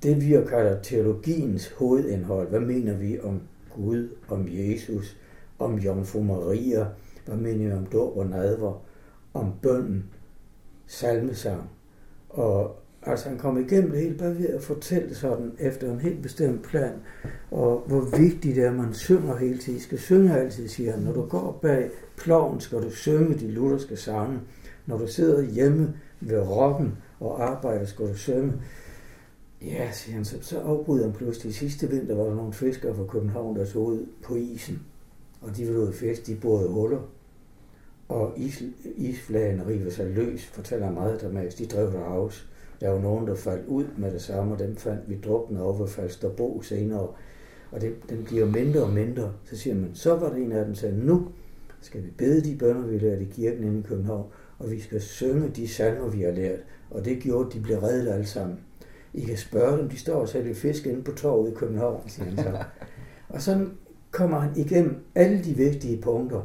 det, 0.03 0.21
vi 0.21 0.37
kalder 0.49 0.81
teologiens 0.81 1.69
hovedindhold. 1.69 2.49
Hvad 2.49 2.59
mener 2.59 2.97
vi 2.97 3.19
om 3.19 3.41
Gud, 3.75 4.09
om 4.27 4.47
Jesus, 4.49 5.17
om 5.59 5.79
Jomfru 5.79 6.23
Maria, 6.23 6.87
hvad 7.25 7.35
mener 7.35 7.65
vi 7.65 7.71
om 7.71 7.85
dåb 7.85 8.17
og 8.17 8.25
nadver, 8.25 8.81
om 9.33 9.53
bønden, 9.61 10.05
salmesang. 10.87 11.69
Og 12.29 12.82
altså 13.05 13.29
han 13.29 13.37
kom 13.37 13.57
igennem 13.57 13.91
det 13.91 13.99
hele 13.99 14.17
bare 14.17 14.37
ved 14.37 14.47
at 14.47 14.61
fortælle 14.61 15.15
sådan 15.15 15.51
efter 15.59 15.91
en 15.91 15.99
helt 15.99 16.21
bestemt 16.21 16.63
plan, 16.63 16.93
og 17.51 17.83
hvor 17.87 18.17
vigtigt 18.17 18.55
det 18.55 18.63
er, 18.63 18.69
at 18.69 18.75
man 18.75 18.93
synger 18.93 19.37
hele 19.37 19.57
tiden. 19.57 19.77
I 19.79 19.81
skal 19.81 19.99
synge 19.99 20.37
altid, 20.37 20.67
siger 20.67 20.91
han. 20.91 21.01
Når 21.01 21.13
du 21.13 21.25
går 21.25 21.59
bag 21.61 21.89
ploven, 22.17 22.59
skal 22.59 22.81
du 22.81 22.89
synge 22.89 23.33
de 23.33 23.51
lutherske 23.51 23.97
sange. 23.97 24.39
Når 24.85 24.97
du 24.97 25.07
sidder 25.07 25.41
hjemme 25.41 25.93
ved 26.21 26.39
rokken 26.39 26.97
og 27.19 27.43
arbejder, 27.43 27.85
skal 27.85 28.07
du 28.07 28.17
synge. 28.17 28.53
Ja, 29.61 29.91
siger 29.91 30.15
han, 30.15 30.25
så, 30.25 30.35
så 30.41 30.59
afbryder 30.59 31.03
han 31.03 31.13
pludselig. 31.13 31.55
Sidste 31.55 31.89
vinter 31.89 32.15
var 32.15 32.23
der 32.23 32.35
nogle 32.35 32.53
fiskere 32.53 32.95
fra 32.95 33.05
København, 33.05 33.55
der 33.55 33.65
tog 33.65 33.85
ud 33.85 34.05
på 34.23 34.35
isen 34.35 34.81
og 35.43 35.57
de 35.57 35.65
ville 35.65 35.79
ud 35.79 35.93
fisk, 35.93 36.27
de 36.27 36.35
boede 36.35 36.69
huller, 36.69 37.01
og 38.09 38.33
is, 38.37 38.63
isflagen 38.95 39.67
river 39.67 39.91
sig 39.91 40.05
løs, 40.05 40.45
fortæller 40.45 40.91
meget 40.91 41.21
dramatisk. 41.21 41.57
De 41.57 41.65
drev 41.65 41.91
der 41.91 42.03
afs. 42.03 42.49
Der 42.83 42.89
var 42.89 42.99
nogen, 42.99 43.27
der 43.27 43.35
faldt 43.35 43.67
ud 43.67 43.85
med 43.97 44.11
det 44.11 44.21
samme, 44.21 44.53
og 44.53 44.59
dem 44.59 44.75
fandt 44.75 45.09
vi 45.09 45.19
drukne 45.25 45.63
over 45.63 45.77
ved 45.77 45.87
Falsterbo 45.87 46.61
senere. 46.61 47.07
Og 47.71 47.81
det, 47.81 47.93
dem 48.09 48.23
bliver 48.23 48.45
mindre 48.45 48.83
og 48.83 48.89
mindre. 48.89 49.31
Så 49.45 49.57
siger 49.57 49.75
man, 49.75 49.89
så 49.93 50.15
var 50.15 50.29
det 50.29 50.43
en 50.43 50.51
af 50.51 50.65
dem, 50.65 50.73
der 50.73 50.79
sagde, 50.79 51.05
nu 51.05 51.27
skal 51.81 52.03
vi 52.03 52.09
bede 52.17 52.41
de 52.41 52.57
bønder, 52.57 52.87
vi 52.87 52.97
lærte 52.97 53.21
i 53.21 53.25
kirken 53.25 53.63
inde 53.63 53.79
i 53.79 53.81
København, 53.81 54.25
og 54.59 54.71
vi 54.71 54.79
skal 54.79 55.01
synge 55.01 55.49
de 55.49 55.67
salmer, 55.67 56.09
vi 56.09 56.21
har 56.21 56.31
lært. 56.31 56.59
Og 56.91 57.05
det 57.05 57.19
gjorde, 57.19 57.47
at 57.47 57.53
de 57.53 57.59
blev 57.59 57.77
reddet 57.77 58.11
alle 58.11 58.25
sammen. 58.25 58.59
I 59.13 59.21
kan 59.21 59.37
spørge 59.37 59.77
dem, 59.77 59.89
de 59.89 59.97
står 59.97 60.21
og 60.21 60.29
sælger 60.29 60.53
fisk 60.53 60.85
inde 60.85 61.03
på 61.03 61.11
torvet 61.11 61.51
i 61.51 61.53
København, 61.53 62.09
siger 62.09 62.25
han 62.25 62.37
så. 62.37 62.63
Og 63.29 63.41
sådan 63.41 63.71
kommer 64.11 64.39
han 64.39 64.51
igennem 64.55 64.95
alle 65.15 65.43
de 65.43 65.53
vigtige 65.53 66.01
punkter. 66.01 66.41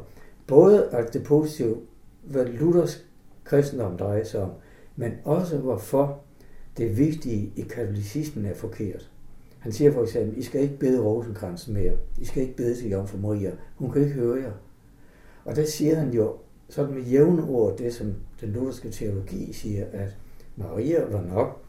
Både 0.47 0.89
alt 0.91 1.13
det 1.13 1.23
positive, 1.23 1.77
hvad 2.23 2.45
Luthers 2.45 3.05
kristendom 3.43 3.97
drejer 3.97 4.23
sig 4.23 4.41
om, 4.41 4.51
men 4.95 5.11
også 5.25 5.57
hvorfor 5.57 6.21
det 6.79 6.97
vigtige 6.97 7.53
i 7.55 7.61
katolicismen 7.61 8.45
er 8.45 8.53
forkert. 8.53 9.11
Han 9.59 9.71
siger 9.71 9.91
for 9.91 10.03
eksempel, 10.03 10.37
I 10.37 10.41
skal 10.41 10.61
ikke 10.61 10.77
bede 10.77 11.01
Rosenkransen 11.01 11.73
mere. 11.73 11.93
I 12.17 12.25
skal 12.25 12.41
ikke 12.41 12.55
bede 12.55 12.75
til 12.75 12.89
Jomfru 12.89 13.17
Maria. 13.17 13.51
Hun 13.75 13.91
kan 13.91 14.01
ikke 14.01 14.13
høre 14.13 14.41
jer. 14.41 14.51
Og 15.45 15.55
der 15.55 15.65
siger 15.65 15.95
han 15.95 16.13
jo 16.13 16.35
sådan 16.69 16.93
med 16.93 17.03
jævne 17.03 17.43
ord 17.43 17.77
det, 17.77 17.93
som 17.93 18.13
den 18.41 18.49
lutherske 18.49 18.89
teologi 18.89 19.53
siger, 19.53 19.85
at 19.91 20.17
Maria 20.55 21.05
var 21.05 21.21
nok 21.21 21.61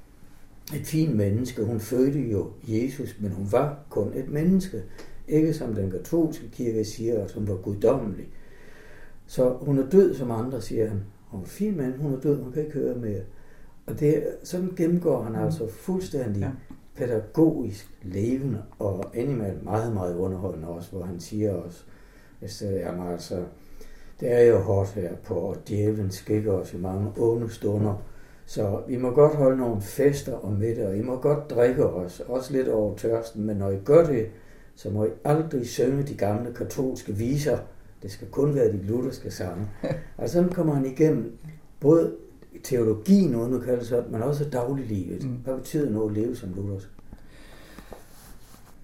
et 0.75 0.87
fint 0.87 1.17
menneske. 1.17 1.65
Hun 1.65 1.81
fødte 1.81 2.21
jo 2.21 2.51
Jesus, 2.69 3.17
men 3.21 3.31
hun 3.31 3.47
var 3.53 3.79
kun 3.89 4.13
et 4.15 4.29
menneske. 4.29 4.83
Ikke 5.29 5.55
som 5.55 5.75
den 5.75 5.91
katolske 5.91 6.49
kirke 6.53 6.85
siger, 6.85 7.25
at 7.25 7.33
hun 7.33 7.49
var 7.49 7.57
guddommelig. 7.57 8.29
Så 9.27 9.57
hun 9.61 9.79
er 9.79 9.91
død, 9.91 10.15
som 10.15 10.31
andre 10.31 10.63
siger 10.63 10.89
han. 10.89 11.01
Hun 11.27 11.41
er 11.43 11.47
fin 11.47 11.77
mand, 11.77 11.95
hun 11.97 12.15
er 12.15 12.21
død, 12.21 12.43
hun 12.43 12.53
kan 12.53 12.63
ikke 12.63 12.79
høre 12.79 12.95
mere. 12.95 13.21
Og 13.91 14.01
det, 14.01 14.25
sådan 14.43 14.73
gennemgår 14.77 15.23
han 15.23 15.33
mm. 15.33 15.45
altså 15.45 15.69
fuldstændig 15.69 16.41
ja. 16.41 16.51
pædagogisk 16.97 17.91
levende, 18.03 18.63
og 18.79 19.05
indimellem 19.15 19.65
meget, 19.65 19.95
meget 19.95 20.17
underholdende 20.17 20.69
også, 20.69 20.91
hvor 20.91 21.03
han 21.03 21.21
siger 21.21 21.55
også, 21.55 21.83
hvis 22.41 22.57
det 22.57 22.87
er 22.87 23.05
altså, 23.05 23.45
det 24.21 24.33
er 24.33 24.41
jo 24.41 24.59
hårdt 24.59 24.91
her 24.91 25.17
på, 25.25 25.35
og 25.35 25.57
djævlen 25.69 26.11
skikker 26.11 26.53
os 26.53 26.75
i 26.75 26.77
mange 26.77 27.13
onde 27.19 27.51
stunder. 27.51 28.03
Så 28.47 28.81
vi 28.89 28.97
må 28.97 29.11
godt 29.11 29.37
holde 29.37 29.57
nogle 29.57 29.81
fester 29.81 30.35
og 30.35 30.53
middag, 30.53 30.87
og 30.87 30.97
I 30.97 31.03
må 31.03 31.17
godt 31.17 31.51
drikke 31.51 31.87
os, 31.87 32.21
også 32.21 32.53
lidt 32.53 32.69
over 32.69 32.97
tørsten, 32.97 33.47
men 33.47 33.57
når 33.57 33.71
I 33.71 33.79
gør 33.85 34.07
det, 34.07 34.27
så 34.75 34.91
må 34.91 35.05
I 35.05 35.11
aldrig 35.25 35.67
synge 35.67 36.03
de 36.03 36.15
gamle 36.15 36.55
katolske 36.55 37.13
viser. 37.13 37.59
Det 38.03 38.11
skal 38.11 38.29
kun 38.29 38.55
være 38.55 38.73
de 38.73 38.83
lutherske 38.83 39.31
sange. 39.31 39.67
Og 40.19 40.29
sådan 40.29 40.49
kommer 40.49 40.75
han 40.75 40.87
igennem 40.87 41.39
både 41.81 42.13
teologien, 42.65 43.35
uden 43.35 43.55
at 43.55 43.63
kalde 43.63 43.79
det 43.79 43.87
sådan, 43.87 44.13
men 44.13 44.23
også 44.23 44.45
dagliglivet. 44.45 45.25
Mm. 45.25 45.31
Hvad 45.45 45.57
betyder 45.57 45.91
noget 45.91 46.11
at 46.11 46.17
leve 46.17 46.37
som 46.37 46.53
luthersk? 46.57 46.89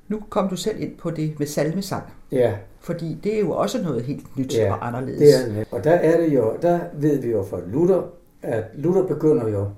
Nu 0.09 0.23
kom 0.29 0.49
du 0.49 0.57
selv 0.57 0.81
ind 0.81 0.97
på 0.97 1.11
det 1.11 1.39
med 1.39 1.47
salmesang. 1.47 2.05
Ja. 2.33 2.55
Fordi 2.81 3.19
det 3.25 3.35
er 3.35 3.41
jo 3.41 3.51
også 3.51 3.83
noget 3.83 4.03
helt 4.03 4.37
nyt 4.37 4.55
ja, 4.55 4.73
og 4.73 4.87
anderledes. 4.87 5.19
det 5.19 5.51
er 5.51 5.55
det. 5.55 5.67
Og 5.71 5.85
der 5.85 5.91
er 5.91 6.21
det 6.21 6.35
jo, 6.35 6.57
der 6.63 6.81
ved 6.95 7.21
vi 7.21 7.31
jo 7.31 7.45
fra 7.45 7.61
Luther, 7.67 8.03
at 8.43 8.65
Luther 8.75 9.03
begynder 9.03 9.49
jo, 9.49 9.69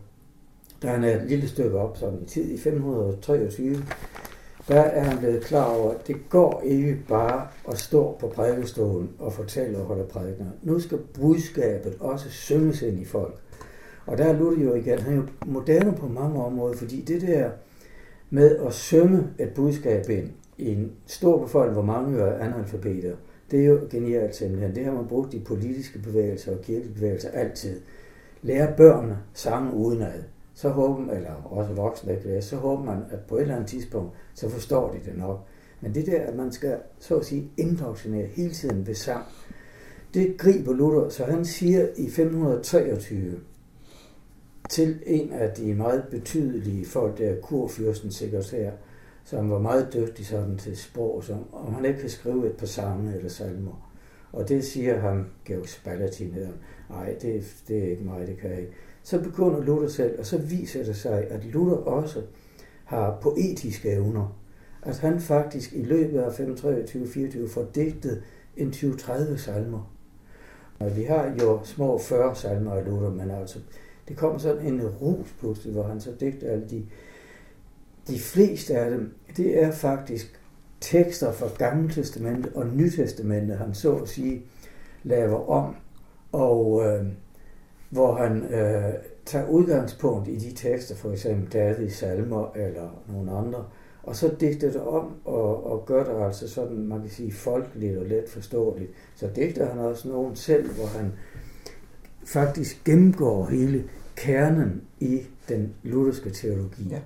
da 0.83 0.89
han 0.89 1.05
er 1.05 1.17
et 1.17 1.29
lille 1.29 1.49
stykke 1.49 1.79
op, 1.79 1.97
som 1.97 2.23
i 2.23 2.27
tid 2.27 2.51
i 2.51 2.59
523, 2.59 3.77
der 4.69 4.81
er 4.81 5.05
han 5.05 5.19
blevet 5.19 5.45
klar 5.45 5.65
over, 5.65 5.91
at 5.95 6.07
det 6.07 6.17
går 6.29 6.63
ikke 6.65 6.99
bare 7.09 7.47
at 7.69 7.79
stå 7.79 8.17
på 8.21 8.29
prædikestolen 8.29 9.11
og 9.19 9.33
fortælle 9.33 9.79
og 9.79 9.85
holde 9.85 10.05
prædikener. 10.05 10.51
Nu 10.63 10.81
skal 10.81 10.99
budskabet 10.99 11.97
også 12.01 12.31
synges 12.31 12.83
ind 12.83 13.01
i 13.01 13.05
folk. 13.05 13.35
Og 14.09 14.19
der 14.19 14.25
er 14.25 14.39
Luther 14.39 14.65
jo 14.65 14.75
igen, 14.75 14.99
han 14.99 15.13
er 15.13 15.17
jo 15.17 15.23
moderne 15.47 15.93
på 15.97 16.09
mange 16.09 16.43
områder, 16.43 16.77
fordi 16.77 17.01
det 17.01 17.21
der 17.21 17.51
med 18.31 18.57
at 18.57 18.73
synge 18.73 19.27
et 19.39 19.51
budskab 19.55 20.09
ind 20.09 20.31
i 20.59 20.73
en 20.73 20.93
stor 21.07 21.43
befolkning, 21.43 21.73
hvor 21.73 21.93
mange 21.93 22.19
er 22.19 22.39
analfabeter, 22.39 23.17
det 23.51 23.61
er 23.61 23.65
jo 23.65 23.81
genialt 23.91 24.37
simpelthen. 24.37 24.75
Det 24.75 24.85
har 24.85 24.93
man 24.93 25.07
brugt 25.07 25.35
i 25.35 25.39
politiske 25.39 25.99
bevægelser 25.99 26.57
og 26.57 26.63
kirkelige 26.63 26.95
bevægelser 26.95 27.31
altid. 27.31 27.81
Lære 28.43 28.75
børnene 28.77 29.19
sange 29.35 29.75
udenad. 29.75 30.23
Så 30.55 30.69
håber 30.69 31.01
man, 31.01 31.17
eller 31.17 31.33
også 31.45 31.73
voksne, 31.73 32.13
ikke 32.13 32.27
læse, 32.27 32.49
så 32.49 32.57
håber 32.57 32.85
man, 32.85 32.99
at 33.11 33.19
på 33.29 33.37
et 33.37 33.43
eller 33.43 33.55
andet 33.55 33.69
tidspunkt, 33.69 34.13
så 34.35 34.49
forstår 34.49 34.93
de 34.93 35.11
det 35.11 35.19
nok. 35.19 35.47
Men 35.81 35.95
det 35.95 36.07
der, 36.07 36.21
at 36.21 36.37
man 36.37 36.53
skal, 36.53 36.77
så 36.99 37.17
at 37.17 37.25
sige, 37.25 37.51
indoktrinere 37.57 38.27
hele 38.27 38.51
tiden 38.51 38.87
ved 38.87 38.95
sang, 38.95 39.25
det 40.15 40.37
griber 40.39 40.73
Luther, 40.73 41.09
så 41.09 41.25
han 41.25 41.45
siger 41.45 41.87
i 41.97 42.11
523, 42.11 43.39
til 44.69 44.99
en 45.07 45.33
af 45.33 45.51
de 45.51 45.75
meget 45.75 46.05
betydelige 46.11 46.87
folk, 46.87 47.19
der 47.19 47.41
kurfyrstens 47.41 48.15
sekretær, 48.15 48.71
som 49.25 49.51
var 49.51 49.59
meget 49.59 49.89
dygtig 49.95 50.27
sådan 50.27 50.57
til 50.59 50.77
sprog, 50.77 51.25
som, 51.25 51.55
om 51.55 51.75
han 51.75 51.85
ikke 51.85 52.01
kan 52.01 52.11
skrive 52.11 52.47
et 52.47 52.57
par 52.57 52.67
sange 52.67 53.17
eller 53.17 53.29
salmer. 53.29 53.93
Og 54.33 54.49
det 54.49 54.65
siger 54.65 54.99
han, 54.99 55.27
Georg 55.45 55.69
Spalatin 55.69 56.33
hedder 56.33 56.53
nej, 56.91 57.15
det, 57.23 57.57
det 57.69 57.79
er 57.79 57.91
ikke 57.91 58.05
mig, 58.05 58.27
det 58.27 58.39
kan 58.39 58.51
jeg 58.51 58.61
ikke. 58.61 58.73
Så 59.03 59.23
begynder 59.23 59.63
Luther 59.63 59.89
selv, 59.89 60.19
og 60.19 60.27
så 60.27 60.39
viser 60.39 60.85
det 60.85 60.97
sig, 60.97 61.31
at 61.31 61.45
Luther 61.45 61.77
også 61.77 62.23
har 62.85 63.19
poetiske 63.23 63.91
evner. 63.91 64.39
At 64.83 64.99
han 64.99 65.21
faktisk 65.21 65.73
i 65.73 65.83
løbet 65.83 66.19
af 66.19 66.41
523-24 66.41 67.49
får 67.49 67.67
digtet 67.75 68.23
en 68.57 68.71
20-30 68.71 69.37
salmer. 69.37 69.93
Og 70.79 70.97
vi 70.97 71.03
har 71.03 71.35
jo 71.43 71.61
små 71.65 71.99
40 71.99 72.37
salmer 72.37 72.73
af 72.73 72.85
Luther, 72.85 73.11
men 73.11 73.31
altså 73.31 73.59
det 74.09 74.17
kom 74.17 74.39
sådan 74.39 74.67
en 74.67 74.87
rus 74.87 75.35
pludselig, 75.39 75.73
hvor 75.73 75.83
han 75.83 76.01
så 76.01 76.11
digte 76.21 76.47
alle 76.47 76.65
de, 76.71 76.87
de 78.09 78.19
fleste 78.19 78.77
af 78.77 78.91
dem, 78.91 79.15
det 79.37 79.63
er 79.63 79.71
faktisk 79.71 80.41
tekster 80.81 81.33
fra 81.33 81.47
Gamle 81.59 81.93
Testamentet 81.93 82.53
og 82.55 82.67
Nytestamentet, 82.67 83.59
han 83.59 83.75
så 83.75 83.97
at 83.97 84.09
sige 84.09 84.43
laver 85.03 85.49
om, 85.51 85.77
og 86.33 86.87
øh, 86.87 87.07
hvor 87.91 88.15
han 88.15 88.43
øh, 88.43 88.95
tager 89.25 89.49
udgangspunkt 89.49 90.29
i 90.29 90.37
de 90.37 90.53
tekster, 90.55 90.95
for 90.95 91.13
eksempel 91.13 91.53
Davids 91.53 91.95
salmer 91.97 92.53
eller 92.57 93.03
nogle 93.09 93.31
andre, 93.31 93.65
og 94.03 94.17
så 94.17 94.35
digter 94.41 94.71
det 94.71 94.81
om 94.81 95.15
og, 95.25 95.67
og 95.73 95.87
gør 95.87 96.05
det 96.05 96.25
altså 96.25 96.49
sådan, 96.49 96.79
man 96.79 97.01
kan 97.01 97.11
sige, 97.11 97.33
folkeligt 97.33 97.99
og 97.99 98.07
let 98.07 98.25
forståeligt. 98.29 98.91
Så 99.15 99.29
digter 99.37 99.67
han 99.71 99.79
også 99.79 100.09
nogen 100.09 100.37
selv, 100.37 100.73
hvor 100.73 100.87
han 100.87 101.13
faktisk 102.29 102.85
gennemgår 102.85 103.47
hele 103.47 103.85
kernen 104.17 104.83
i 105.01 105.23
den 105.49 105.75
lutherske 105.83 106.31
teologi. 106.31 106.89
Ja. 106.91 107.01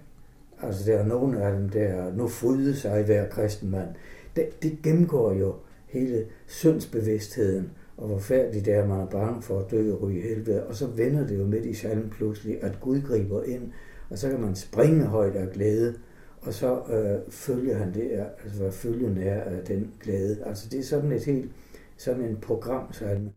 Altså 0.62 0.90
der 0.90 0.98
er 0.98 1.06
nogle 1.06 1.42
af 1.42 1.52
dem, 1.52 1.68
der 1.68 2.14
nu 2.14 2.28
fryde 2.28 2.76
sig 2.76 3.02
hver 3.04 3.28
kristen 3.28 3.70
mand. 3.70 3.88
Det, 4.37 4.62
det 4.62 4.78
gennemgår 4.82 5.32
jo 5.32 5.54
hele 5.87 6.24
syndsbevidstheden, 6.46 7.70
og 7.96 8.06
hvor 8.06 8.18
færdigt 8.18 8.64
det 8.64 8.74
er, 8.74 8.82
at 8.82 8.88
man 8.88 9.00
er 9.00 9.06
bange 9.06 9.42
for 9.42 9.61
at 9.61 9.70
dø 9.70 9.92
og 9.92 10.02
ryge 10.02 10.18
i 10.18 10.22
helvede. 10.22 10.66
Og 10.66 10.74
så 10.74 10.87
vender 10.87 11.26
det 11.26 11.38
jo 11.38 11.46
midt 11.46 11.66
i 11.66 11.74
salmen 11.74 12.11
pludselig, 12.11 12.62
at 12.62 12.80
Gud 12.80 13.00
griber 13.00 13.42
ind, 13.42 13.72
og 14.11 14.18
så 14.18 14.30
kan 14.30 14.40
man 14.40 14.54
springe 14.54 15.04
højt 15.04 15.37
af 15.37 15.52
glæde, 15.52 15.94
og 16.40 16.54
så 16.54 16.82
øh, 16.92 17.32
følger 17.32 17.76
han 17.76 17.94
det, 17.94 18.11
altså 18.44 18.62
hvad 18.62 18.72
følgen 18.72 19.18
er 19.18 19.40
af 19.40 19.64
den 19.66 19.92
glæde. 20.00 20.44
Altså 20.46 20.68
det 20.68 20.78
er 20.78 20.85
sådan 20.85 21.12
et 21.12 21.24
helt, 21.24 21.50
sådan 21.96 22.24
en 22.24 22.37
programsalme. 22.37 23.30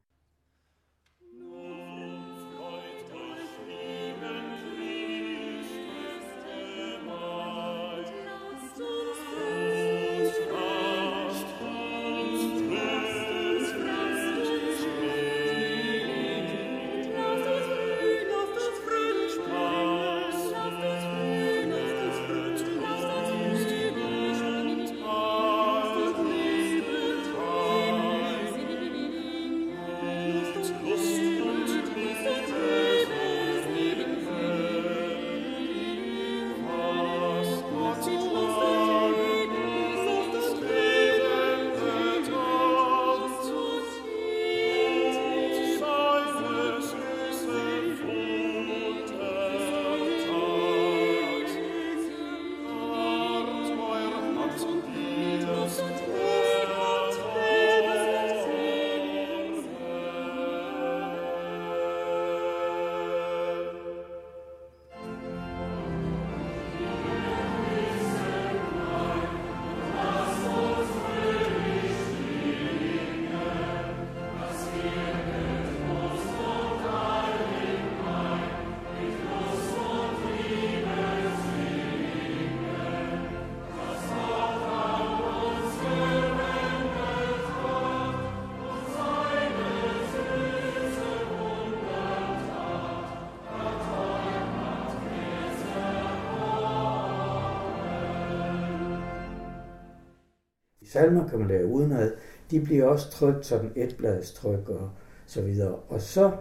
Salmer 100.95 101.27
kan 101.27 101.39
man 101.39 101.47
lave 101.47 101.67
udenad. 101.67 102.11
de 102.51 102.61
bliver 102.61 102.85
også 102.85 103.11
trykt 103.11 103.45
sådan 103.45 103.71
etbladstryk 103.75 104.69
og 104.69 104.89
så 105.25 105.41
videre. 105.41 105.75
Og 105.75 106.01
så, 106.01 106.31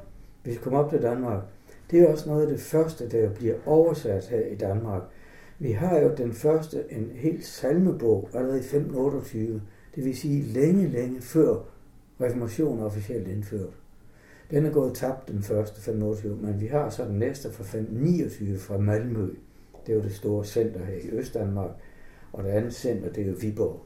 hvis 0.42 0.54
vi 0.54 0.60
kommer 0.62 0.78
op 0.78 0.90
til 0.90 1.02
Danmark, 1.02 1.42
det 1.90 2.00
er 2.00 2.12
også 2.12 2.28
noget 2.28 2.42
af 2.42 2.48
det 2.48 2.60
første, 2.60 3.08
der 3.08 3.30
bliver 3.30 3.54
oversat 3.66 4.26
her 4.26 4.46
i 4.46 4.54
Danmark. 4.54 5.02
Vi 5.58 5.72
har 5.72 5.98
jo 5.98 6.14
den 6.16 6.32
første, 6.32 6.84
en 6.90 7.10
helt 7.14 7.46
salmebog, 7.46 8.28
allerede 8.34 8.56
i 8.56 8.60
1528, 8.60 9.62
det 9.94 10.04
vil 10.04 10.16
sige 10.16 10.42
længe, 10.42 10.88
længe 10.88 11.20
før 11.20 11.56
reformationen 12.20 12.80
er 12.80 12.84
officielt 12.84 13.28
indført. 13.28 13.74
Den 14.50 14.66
er 14.66 14.70
gået 14.70 14.94
tabt 14.94 15.28
den 15.28 15.42
første 15.42 15.76
1528, 15.78 16.36
men 16.36 16.60
vi 16.60 16.66
har 16.66 16.90
så 16.90 17.04
den 17.04 17.18
næste 17.18 17.52
fra 17.52 17.62
1529 17.62 18.58
fra 18.58 18.78
Malmø. 18.78 19.28
Det 19.86 19.92
er 19.92 19.96
jo 19.96 20.02
det 20.02 20.14
store 20.14 20.44
center 20.44 20.84
her 20.84 20.94
i 20.94 21.10
Østdanmark, 21.10 21.70
og 22.32 22.44
det 22.44 22.50
andet 22.50 22.74
center, 22.74 23.12
det 23.12 23.22
er 23.22 23.28
jo 23.28 23.36
Viborg. 23.40 23.80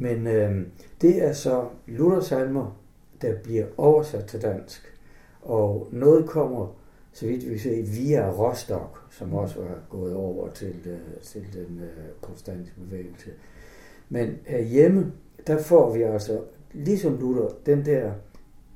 Men 0.00 0.26
øh, 0.26 0.66
det 1.00 1.24
er 1.24 1.32
så 1.32 1.68
Luthersalmer, 1.86 2.80
der 3.22 3.34
bliver 3.42 3.66
oversat 3.76 4.24
til 4.24 4.42
dansk. 4.42 4.96
Og 5.42 5.88
noget 5.92 6.26
kommer, 6.26 6.76
så 7.12 7.26
vidt 7.26 7.50
vi 7.50 7.58
ser, 7.58 7.82
via 7.82 8.30
Rostock, 8.30 8.98
som 9.10 9.34
også 9.34 9.60
var 9.60 9.78
gået 9.90 10.14
over 10.14 10.50
til, 10.50 10.74
øh, 10.86 11.22
til 11.22 11.42
den 11.52 11.80
øh, 11.82 12.04
protestantiske 12.22 12.80
bevægelse. 12.80 13.30
Men 14.08 14.28
øh, 14.28 14.36
herhjemme, 14.46 15.12
der 15.46 15.58
får 15.58 15.94
vi 15.94 16.02
altså, 16.02 16.40
ligesom 16.72 17.18
Luther, 17.20 17.48
den 17.66 17.84
der 17.84 18.12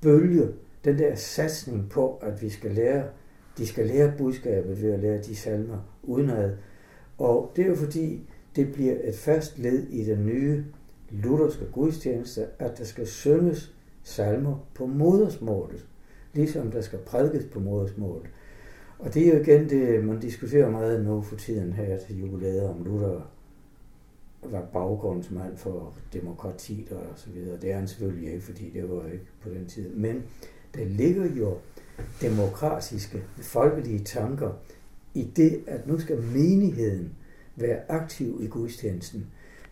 bølge, 0.02 0.48
den 0.84 0.98
der 0.98 1.14
satsning 1.14 1.90
på, 1.90 2.18
at 2.22 2.42
vi 2.42 2.48
skal 2.48 2.70
lære, 2.70 3.04
de 3.58 3.66
skal 3.66 3.86
lære 3.86 4.12
budskabet 4.18 4.82
ved 4.82 4.92
at 4.92 5.00
lære 5.00 5.18
de 5.18 5.36
salmer 5.36 5.78
udenad. 6.02 6.52
Og 7.18 7.52
det 7.56 7.64
er 7.64 7.68
jo 7.68 7.74
fordi, 7.76 8.30
det 8.56 8.72
bliver 8.72 8.94
et 9.04 9.14
fast 9.14 9.58
led 9.58 9.86
i 9.88 10.04
den 10.04 10.26
nye 10.26 10.64
lutherske 11.22 11.64
gudstjeneste, 11.72 12.46
at 12.58 12.78
der 12.78 12.84
skal 12.84 13.06
synges 13.06 13.74
salmer 14.02 14.66
på 14.74 14.86
modersmålet, 14.86 15.86
ligesom 16.34 16.70
der 16.70 16.80
skal 16.80 16.98
prædikes 16.98 17.44
på 17.52 17.60
modersmålet. 17.60 18.26
Og 18.98 19.14
det 19.14 19.28
er 19.28 19.34
jo 19.34 19.40
igen 19.40 19.68
det, 19.68 20.04
man 20.04 20.20
diskuterer 20.20 20.70
meget 20.70 21.04
nu 21.04 21.22
for 21.22 21.36
tiden 21.36 21.72
her 21.72 21.98
til 21.98 22.20
jubilæet, 22.20 22.68
om 22.68 22.84
Luther 22.84 23.30
var 24.42 24.62
baggrundsmand 24.72 25.56
for 25.56 25.94
demokrati 26.12 26.88
og 26.90 27.02
så 27.16 27.30
videre. 27.30 27.60
Det 27.60 27.70
er 27.70 27.78
han 27.78 27.88
selvfølgelig 27.88 28.32
ikke, 28.32 28.44
fordi 28.44 28.70
det 28.70 28.90
var 28.90 29.06
ikke 29.06 29.26
på 29.42 29.48
den 29.48 29.66
tid. 29.66 29.90
Men 29.90 30.22
der 30.74 30.84
ligger 30.84 31.24
jo 31.24 31.58
demokratiske, 32.20 33.22
folkelige 33.40 34.04
tanker 34.04 34.52
i 35.14 35.30
det, 35.36 35.60
at 35.66 35.86
nu 35.86 35.98
skal 35.98 36.22
menigheden 36.22 37.12
være 37.56 37.90
aktiv 37.90 38.40
i 38.42 38.46
gudstjenesten. 38.46 39.26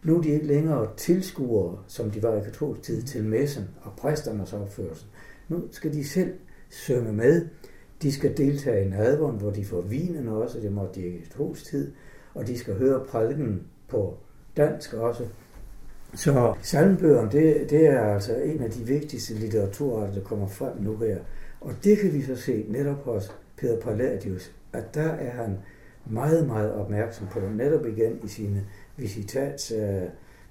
Nu 0.05 0.17
er 0.17 0.23
de 0.23 0.29
ikke 0.29 0.47
længere 0.47 0.89
tilskuere, 0.97 1.79
som 1.87 2.11
de 2.11 2.23
var 2.23 2.37
i 2.37 2.41
katolsk 2.41 2.83
tid, 2.83 3.03
til 3.03 3.25
messen 3.25 3.65
og 3.83 3.93
præsternes 3.97 4.53
opførsel. 4.53 5.07
Nu 5.49 5.63
skal 5.71 5.93
de 5.93 6.05
selv 6.05 6.35
synge 6.69 7.13
med. 7.13 7.47
De 8.03 8.13
skal 8.13 8.37
deltage 8.37 8.87
i 8.87 8.89
nadvånd, 8.89 9.39
hvor 9.39 9.51
de 9.51 9.65
får 9.65 9.81
vinen 9.81 10.29
også, 10.29 10.61
det 10.61 10.73
måtte 10.73 11.01
de 11.01 11.07
ikke 11.07 11.19
i 11.19 11.23
katolsk 11.23 11.65
tid. 11.65 11.93
Og 12.35 12.47
de 12.47 12.59
skal 12.59 12.79
høre 12.79 13.05
prædiken 13.05 13.63
på 13.89 14.17
dansk 14.57 14.95
også. 14.95 15.25
Så 16.15 16.55
salmbøgerne, 16.63 17.31
det, 17.33 17.71
det 17.71 17.87
er 17.87 18.01
altså 18.01 18.37
en 18.37 18.63
af 18.63 18.71
de 18.71 18.87
vigtigste 18.87 19.35
litteraturarter, 19.35 20.13
der 20.13 20.21
kommer 20.21 20.47
frem 20.47 20.73
nu 20.81 20.97
her. 20.97 21.19
Og 21.61 21.73
det 21.85 21.99
kan 21.99 22.13
vi 22.13 22.23
så 22.23 22.37
se 22.37 22.67
netop 22.69 23.05
hos 23.05 23.33
Peter 23.57 23.81
Palladius, 23.81 24.53
at 24.73 24.95
der 24.95 25.09
er 25.09 25.31
han 25.31 25.59
meget, 26.07 26.47
meget 26.47 26.73
opmærksom 26.73 27.27
på, 27.27 27.41
netop 27.41 27.87
igen 27.87 28.21
i 28.25 28.29
sine 28.29 28.67
visitats 28.97 29.73
øh, 29.73 30.03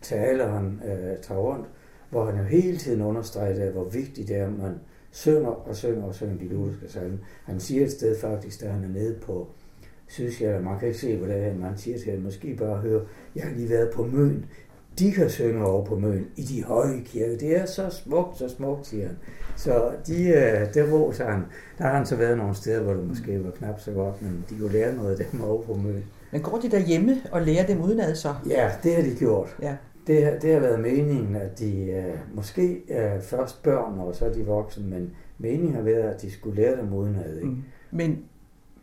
taler, 0.01 0.47
han 0.47 0.81
øh, 0.85 1.17
tager 1.21 1.41
rundt, 1.41 1.67
hvor 2.09 2.25
han 2.25 2.37
jo 2.37 2.43
hele 2.43 2.77
tiden 2.77 3.01
understreger, 3.01 3.71
hvor 3.71 3.83
vigtigt 3.83 4.27
det 4.27 4.37
er, 4.37 4.45
at 4.45 4.57
man 4.57 4.75
synger 5.11 5.49
og 5.49 5.75
synger 5.75 6.03
og 6.03 6.15
synger 6.15 6.37
de 6.37 6.47
lutherske 6.47 6.87
salme. 6.87 7.19
Han 7.43 7.59
siger 7.59 7.85
et 7.85 7.91
sted 7.91 8.19
faktisk, 8.19 8.61
da 8.61 8.69
han 8.69 8.83
er 8.83 8.89
nede 8.89 9.15
på 9.21 9.47
Sydsjælland, 10.07 10.63
man 10.63 10.79
kan 10.79 10.87
ikke 10.87 10.99
se, 10.99 11.17
hvor 11.17 11.27
det 11.27 11.35
er, 11.35 11.53
men 11.53 11.63
han 11.63 11.77
siger 11.77 11.99
til 11.99 12.11
ham, 12.11 12.21
måske 12.21 12.55
bare 12.55 12.77
høre, 12.77 13.01
jeg 13.35 13.43
har 13.43 13.51
lige 13.51 13.69
været 13.69 13.89
på 13.93 14.05
Møn, 14.05 14.45
de 14.99 15.11
kan 15.11 15.29
synge 15.29 15.65
over 15.65 15.85
på 15.85 15.99
Møn 15.99 16.27
i 16.35 16.41
de 16.41 16.63
høje 16.63 17.01
kirker. 17.05 17.37
Det 17.37 17.57
er 17.57 17.65
så 17.65 17.89
smukt, 17.89 18.37
så 18.37 18.49
smukt, 18.49 18.87
siger 18.87 19.07
han. 19.07 19.17
Så 19.55 19.91
de, 20.07 20.27
øh, 20.27 20.73
det 20.73 20.93
roser 20.93 21.25
han. 21.25 21.43
Der 21.77 21.83
har 21.83 21.95
han 21.95 22.05
så 22.05 22.15
været 22.15 22.37
nogle 22.37 22.55
steder, 22.55 22.83
hvor 22.83 22.93
det 22.93 23.07
måske 23.07 23.43
var 23.43 23.51
knap 23.51 23.79
så 23.79 23.91
godt, 23.91 24.21
men 24.21 24.45
de 24.49 24.57
kunne 24.59 24.71
lære 24.71 24.95
noget 24.95 25.19
af 25.19 25.25
dem 25.31 25.41
over 25.41 25.61
på 25.61 25.73
Møn. 25.73 26.03
Men 26.31 26.41
går 26.41 26.57
de 26.57 26.71
derhjemme 26.71 27.21
og 27.31 27.41
lærer 27.41 27.65
dem 27.65 27.81
udenad 27.81 28.15
så? 28.15 28.35
Ja, 28.49 28.71
det 28.83 28.95
har 28.95 29.01
de 29.01 29.15
gjort. 29.19 29.55
Ja. 29.61 29.75
Det, 30.07 30.23
har, 30.23 30.31
det 30.31 30.53
har 30.53 30.59
været 30.59 30.79
meningen, 30.79 31.35
at 31.35 31.59
de 31.59 32.03
uh, 32.07 32.35
måske 32.35 32.81
uh, 32.89 33.21
først 33.21 33.63
børn, 33.63 33.99
og 33.99 34.15
så 34.15 34.25
er 34.25 34.33
de 34.33 34.45
voksne, 34.45 34.87
men 34.87 35.11
meningen 35.37 35.75
har 35.75 35.81
været, 35.81 36.13
at 36.13 36.21
de 36.21 36.31
skulle 36.31 36.55
lære 36.55 36.77
dem 36.77 36.93
udenad. 36.93 37.35
Ikke? 37.35 37.47
Mm. 37.47 37.63
Men 37.91 38.23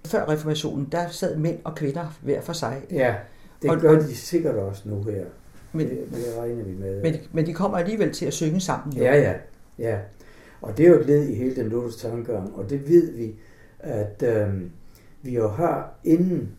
før 0.07 0.29
reformationen, 0.29 0.89
der 0.93 1.09
sad 1.09 1.37
mænd 1.37 1.59
og 1.65 1.75
kvinder 1.75 2.19
hver 2.23 2.41
for 2.41 2.53
sig. 2.53 2.83
Ja, 2.91 3.15
det 3.63 3.71
og, 3.71 3.79
gør 3.79 3.99
de 3.99 4.17
sikkert 4.17 4.55
også 4.55 4.89
nu 4.89 5.03
her. 5.03 5.25
Men, 5.73 5.89
det, 5.89 5.99
det 6.11 6.39
regner 6.39 6.65
vi 6.65 6.75
med. 6.75 7.03
Men, 7.03 7.15
men 7.33 7.47
de 7.47 7.55
kommer 7.55 7.79
alligevel 7.79 8.13
til 8.13 8.27
at 8.27 8.33
synge 8.33 8.61
sammen. 8.61 8.97
Jo. 8.97 9.05
Ja, 9.05 9.21
ja, 9.21 9.35
ja. 9.79 9.99
Og 10.61 10.79
det 10.79 10.87
er 10.87 10.91
jo 10.91 11.01
et 11.01 11.07
led 11.07 11.29
i 11.29 11.35
hele 11.35 11.57
den 11.57 11.69
lutherske 11.69 12.09
tankegang, 12.09 12.57
og 12.57 12.71
det 12.71 12.89
ved 12.89 13.13
vi, 13.13 13.35
at 13.79 14.23
øh, 14.27 14.49
vi 15.23 15.35
jo 15.35 15.49
har, 15.49 15.95
inden 16.05 16.51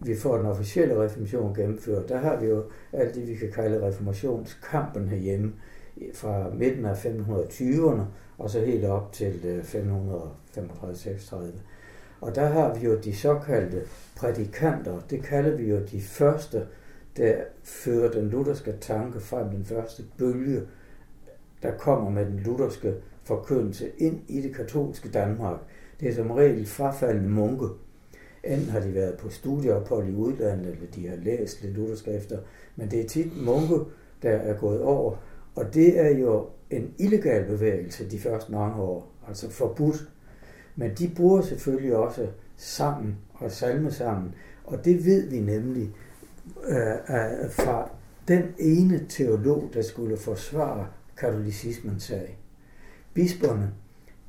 vi 0.00 0.16
får 0.16 0.36
den 0.36 0.46
officielle 0.46 1.02
reformation 1.02 1.54
gennemført, 1.54 2.08
der 2.08 2.18
har 2.18 2.40
vi 2.40 2.46
jo 2.46 2.64
alt 2.92 3.14
det, 3.14 3.28
vi 3.28 3.34
kan 3.34 3.50
kalde 3.52 3.86
reformationskampen 3.86 5.08
herhjemme, 5.08 5.52
fra 6.14 6.50
midten 6.54 6.84
af 6.84 7.04
1520'erne 7.04 8.02
og 8.38 8.50
så 8.50 8.60
helt 8.60 8.84
op 8.84 9.12
til 9.12 9.40
øh, 9.44 9.64
1535-36. 9.64 11.36
Og 12.20 12.34
der 12.34 12.46
har 12.46 12.74
vi 12.74 12.86
jo 12.86 12.98
de 12.98 13.16
såkaldte 13.16 13.82
prædikanter, 14.16 15.00
det 15.10 15.22
kalder 15.22 15.56
vi 15.56 15.70
jo 15.70 15.80
de 15.90 16.00
første, 16.00 16.66
der 17.16 17.36
fører 17.62 18.10
den 18.10 18.28
lutherske 18.28 18.74
tanke 18.80 19.20
frem, 19.20 19.50
den 19.50 19.64
første 19.64 20.02
bølge, 20.18 20.62
der 21.62 21.76
kommer 21.78 22.10
med 22.10 22.26
den 22.26 22.38
lutherske 22.38 22.94
forkyndelse 23.24 23.90
ind 23.98 24.20
i 24.28 24.40
det 24.40 24.56
katolske 24.56 25.08
Danmark. 25.08 25.58
Det 26.00 26.08
er 26.08 26.14
som 26.14 26.30
regel 26.30 26.66
frafaldende 26.66 27.28
munke. 27.28 27.66
Enten 28.46 28.70
har 28.70 28.80
de 28.80 28.94
været 28.94 29.16
på 29.18 29.28
studieophold 29.28 30.08
i 30.08 30.14
udlandet, 30.14 30.72
eller 30.72 30.86
de 30.94 31.08
har 31.08 31.16
læst 31.16 31.62
lidt 31.62 31.74
lutherskrifter, 31.74 32.38
men 32.76 32.90
det 32.90 33.00
er 33.00 33.08
tit 33.08 33.44
munke, 33.44 33.74
der 34.22 34.30
er 34.30 34.54
gået 34.54 34.82
over. 34.82 35.16
Og 35.54 35.74
det 35.74 36.00
er 36.00 36.18
jo 36.18 36.46
en 36.70 36.94
illegal 36.98 37.44
bevægelse 37.44 38.10
de 38.10 38.18
første 38.18 38.52
mange 38.52 38.82
år, 38.82 39.12
altså 39.28 39.50
forbudt. 39.50 40.10
Men 40.76 40.90
de 40.98 41.12
bruger 41.16 41.42
selvfølgelig 41.42 41.96
også 41.96 42.26
sammen 42.56 43.16
og 43.34 43.50
salmesangen, 43.50 44.34
og 44.64 44.84
det 44.84 45.04
ved 45.04 45.30
vi 45.30 45.40
nemlig 45.40 45.90
øh, 46.68 47.50
fra 47.50 47.90
den 48.28 48.42
ene 48.58 49.06
teolog, 49.08 49.70
der 49.74 49.82
skulle 49.82 50.16
forsvare 50.16 50.86
katolicismen 51.16 52.00
sag. 52.00 52.38
Bisperne, 53.14 53.70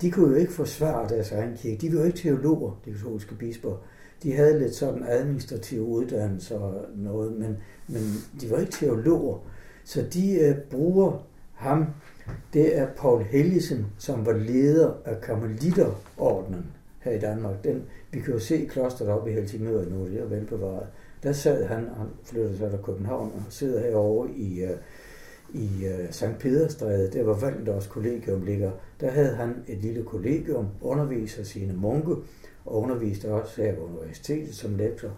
de 0.01 0.11
kunne 0.11 0.29
jo 0.29 0.35
ikke 0.35 0.53
forsvare 0.53 1.09
deres 1.09 1.31
egen 1.31 1.57
kirke. 1.57 1.81
De 1.81 1.93
var 1.93 1.99
jo 1.99 2.05
ikke 2.05 2.17
teologer, 2.17 2.81
de 2.85 2.93
katolske 2.93 3.35
bisper. 3.35 3.77
De 4.23 4.33
havde 4.33 4.59
lidt 4.59 4.75
sådan 4.75 5.03
administrative 5.07 5.83
uddannelser 5.83 6.59
og 6.59 6.85
noget, 6.95 7.31
men, 7.31 7.57
men 7.87 8.01
de 8.41 8.51
var 8.51 8.57
ikke 8.57 8.71
teologer. 8.71 9.37
Så 9.83 10.05
de 10.13 10.39
øh, 10.39 10.55
bruger 10.57 11.27
ham. 11.53 11.85
Det 12.53 12.77
er 12.77 12.87
Paul 12.97 13.23
Helgesen, 13.23 13.85
som 13.97 14.25
var 14.25 14.33
leder 14.33 14.93
af 15.05 15.21
karmeliterordenen 15.21 16.65
her 16.99 17.11
i 17.11 17.19
Danmark. 17.19 17.63
Den, 17.63 17.83
vi 18.11 18.19
kan 18.19 18.33
jo 18.33 18.39
se 18.39 18.65
klosteret 18.65 19.11
op 19.11 19.27
i 19.27 19.31
Helsingør 19.31 19.85
nu, 19.89 20.05
det 20.05 20.21
er 20.21 20.25
velbevaret. 20.25 20.87
Der 21.23 21.31
sad 21.31 21.65
han, 21.65 21.77
han 21.77 22.07
flyttede 22.23 22.57
sig 22.57 22.69
til 22.69 22.79
København, 22.83 23.31
og 23.35 23.43
sidder 23.49 23.79
herovre 23.81 24.29
i, 24.31 24.63
øh, 24.63 24.77
i 25.55 25.85
øh, 25.85 26.11
St. 26.11 26.39
Pederstræde, 26.39 27.11
der 27.11 27.23
hvor 27.23 27.33
Valdendors 27.33 27.87
kollegium 27.87 28.41
ligger. 28.41 28.71
Der 29.01 29.11
havde 29.11 29.35
han 29.35 29.63
et 29.67 29.77
lille 29.77 30.03
kollegium, 30.03 30.67
underviser 30.81 31.43
sine 31.43 31.73
munke, 31.73 32.15
og 32.65 32.81
underviste 32.81 33.33
også 33.33 33.61
her 33.61 33.75
på 33.75 33.81
universitetet 33.81 34.55
som 34.55 34.75
lektor. 34.75 35.09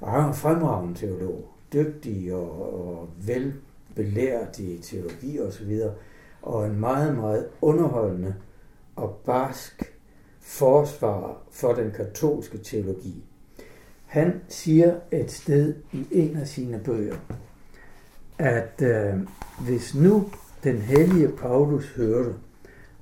Og 0.00 0.10
han 0.10 0.24
var 0.24 0.32
fremragende 0.32 0.98
teolog, 0.98 1.48
dygtig 1.72 2.34
og, 2.34 2.74
og 2.88 3.08
velbelært 3.26 4.58
i 4.58 4.78
teologi 4.82 5.38
og 5.38 5.52
så 5.52 5.64
videre, 5.64 5.94
og 6.42 6.66
en 6.66 6.80
meget, 6.80 7.16
meget 7.16 7.48
underholdende 7.60 8.34
og 8.96 9.20
barsk 9.26 9.94
forsvar 10.40 11.42
for 11.50 11.72
den 11.72 11.90
katolske 11.90 12.58
teologi. 12.58 13.24
Han 14.06 14.40
siger 14.48 14.94
et 15.10 15.30
sted 15.30 15.74
i 15.92 16.06
en 16.10 16.36
af 16.36 16.48
sine 16.48 16.80
bøger, 16.84 17.16
at 18.38 18.82
øh, 18.82 19.14
hvis 19.66 19.94
nu 19.94 20.28
den 20.64 20.76
hellige 20.76 21.28
Paulus 21.28 21.94
hørte, 21.96 22.34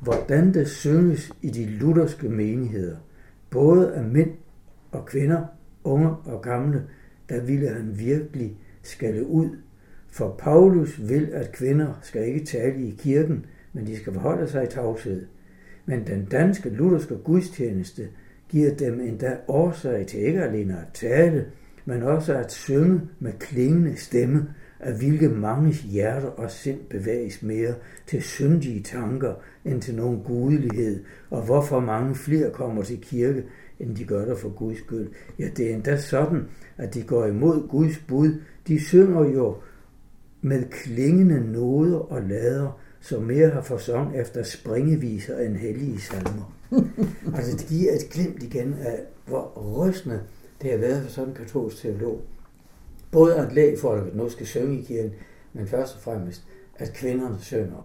hvordan 0.00 0.54
det 0.54 0.68
synges 0.68 1.32
i 1.42 1.50
de 1.50 1.66
lutherske 1.66 2.28
menigheder, 2.28 2.96
både 3.50 3.94
af 3.94 4.04
mænd 4.04 4.30
og 4.92 5.06
kvinder, 5.06 5.44
unge 5.84 6.08
og 6.08 6.42
gamle, 6.42 6.82
der 7.28 7.40
ville 7.40 7.68
han 7.68 7.98
virkelig 7.98 8.56
skalle 8.82 9.26
ud. 9.26 9.50
For 10.08 10.34
Paulus 10.38 11.08
vil, 11.08 11.28
at 11.32 11.52
kvinder 11.52 11.98
skal 12.02 12.26
ikke 12.26 12.46
tale 12.46 12.86
i 12.86 12.96
kirken, 12.98 13.46
men 13.72 13.86
de 13.86 13.96
skal 13.96 14.12
forholde 14.12 14.48
sig 14.48 14.64
i 14.64 14.66
tavshed. 14.66 15.26
Men 15.86 16.06
den 16.06 16.24
danske 16.24 16.70
lutherske 16.70 17.16
gudstjeneste 17.16 18.08
giver 18.48 18.74
dem 18.74 19.00
endda 19.00 19.36
årsag 19.48 20.06
til 20.06 20.20
ikke 20.20 20.42
alene 20.42 20.72
at 20.72 20.92
tale, 20.94 21.46
men 21.84 22.02
også 22.02 22.34
at 22.34 22.52
synge 22.52 23.00
med 23.18 23.32
klingende 23.32 23.96
stemme, 23.96 24.48
af 24.80 24.94
hvilke 24.94 25.28
manges 25.28 25.80
hjerter 25.80 26.28
og 26.28 26.50
sind 26.50 26.78
bevæges 26.90 27.42
mere 27.42 27.74
til 28.06 28.22
syndige 28.22 28.82
tanker 28.82 29.34
end 29.64 29.82
til 29.82 29.94
nogen 29.94 30.22
gudelighed, 30.22 31.04
og 31.30 31.42
hvorfor 31.42 31.80
mange 31.80 32.14
flere 32.14 32.50
kommer 32.50 32.82
til 32.82 33.00
kirke, 33.00 33.44
end 33.80 33.96
de 33.96 34.04
gør 34.04 34.24
der 34.24 34.36
for 34.36 34.48
Guds 34.48 34.78
skyld. 34.78 35.08
Ja, 35.38 35.48
det 35.56 35.70
er 35.70 35.74
endda 35.74 35.96
sådan, 35.96 36.48
at 36.76 36.94
de 36.94 37.02
går 37.02 37.26
imod 37.26 37.68
Guds 37.68 37.98
bud. 38.08 38.40
De 38.68 38.80
synger 38.80 39.24
jo 39.24 39.56
med 40.40 40.64
klingende 40.70 41.52
noder 41.52 41.98
og 41.98 42.22
lader, 42.22 42.80
som 43.00 43.22
mere 43.22 43.48
har 43.50 43.62
forsong 43.62 44.16
efter 44.16 44.42
springeviser 44.42 45.38
end 45.38 45.56
hellige 45.56 46.00
salmer. 46.00 46.56
altså, 47.36 47.56
det 47.56 47.66
giver 47.66 47.92
et 47.92 48.10
glimt 48.10 48.42
igen 48.42 48.74
af, 48.80 49.00
hvor 49.26 49.74
rystende 49.76 50.20
det 50.62 50.70
har 50.70 50.78
været 50.78 51.02
for 51.02 51.10
sådan 51.10 51.28
en 51.28 51.36
katolsk 51.36 51.76
teolog. 51.76 52.20
Både 53.16 53.36
at 53.36 53.52
lægfolket 53.52 54.16
nu 54.16 54.28
skal 54.28 54.46
synge 54.46 54.78
i 54.78 54.82
kirken, 54.82 55.12
men 55.52 55.66
først 55.66 55.94
og 55.96 56.00
fremmest, 56.00 56.42
at 56.74 56.92
kvinderne 56.94 57.38
synger. 57.40 57.82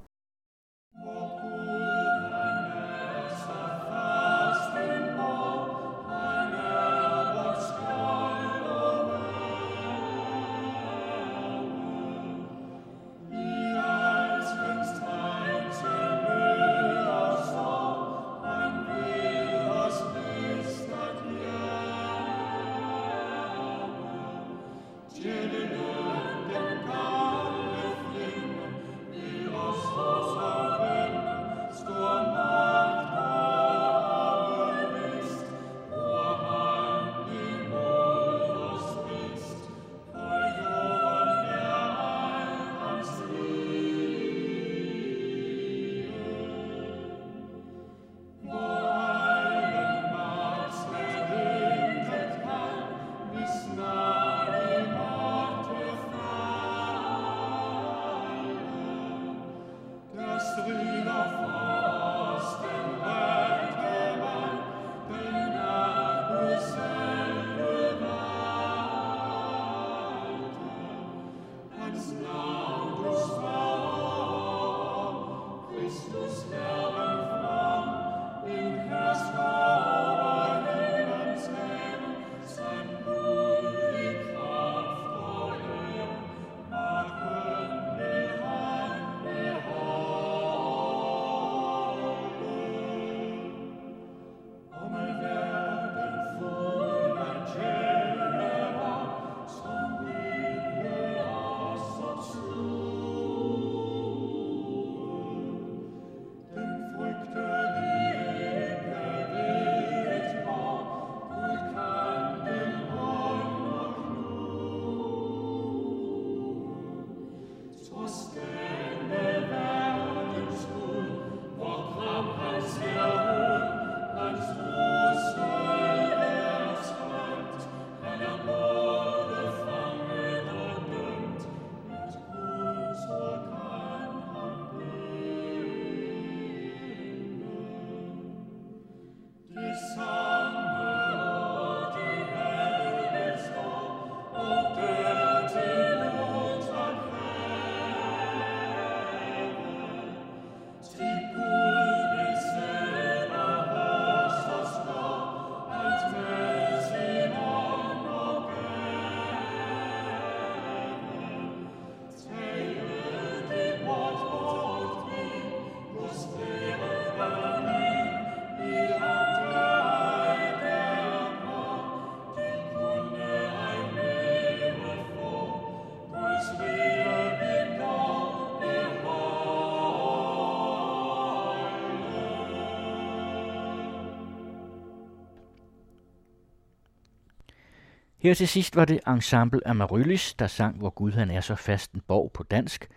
Her 188.21 188.33
til 188.33 188.47
sidst 188.47 188.75
var 188.75 188.85
det 188.85 188.99
Ensemble 189.07 189.67
Amaryllis, 189.67 190.33
der 190.33 190.47
sang 190.47 190.77
Hvor 190.77 190.89
Gud 190.89 191.11
han 191.11 191.31
er 191.31 191.41
så 191.41 191.55
fast 191.55 191.91
en 191.91 192.01
borg 192.07 192.31
på 192.33 192.43
dansk, 192.43 192.87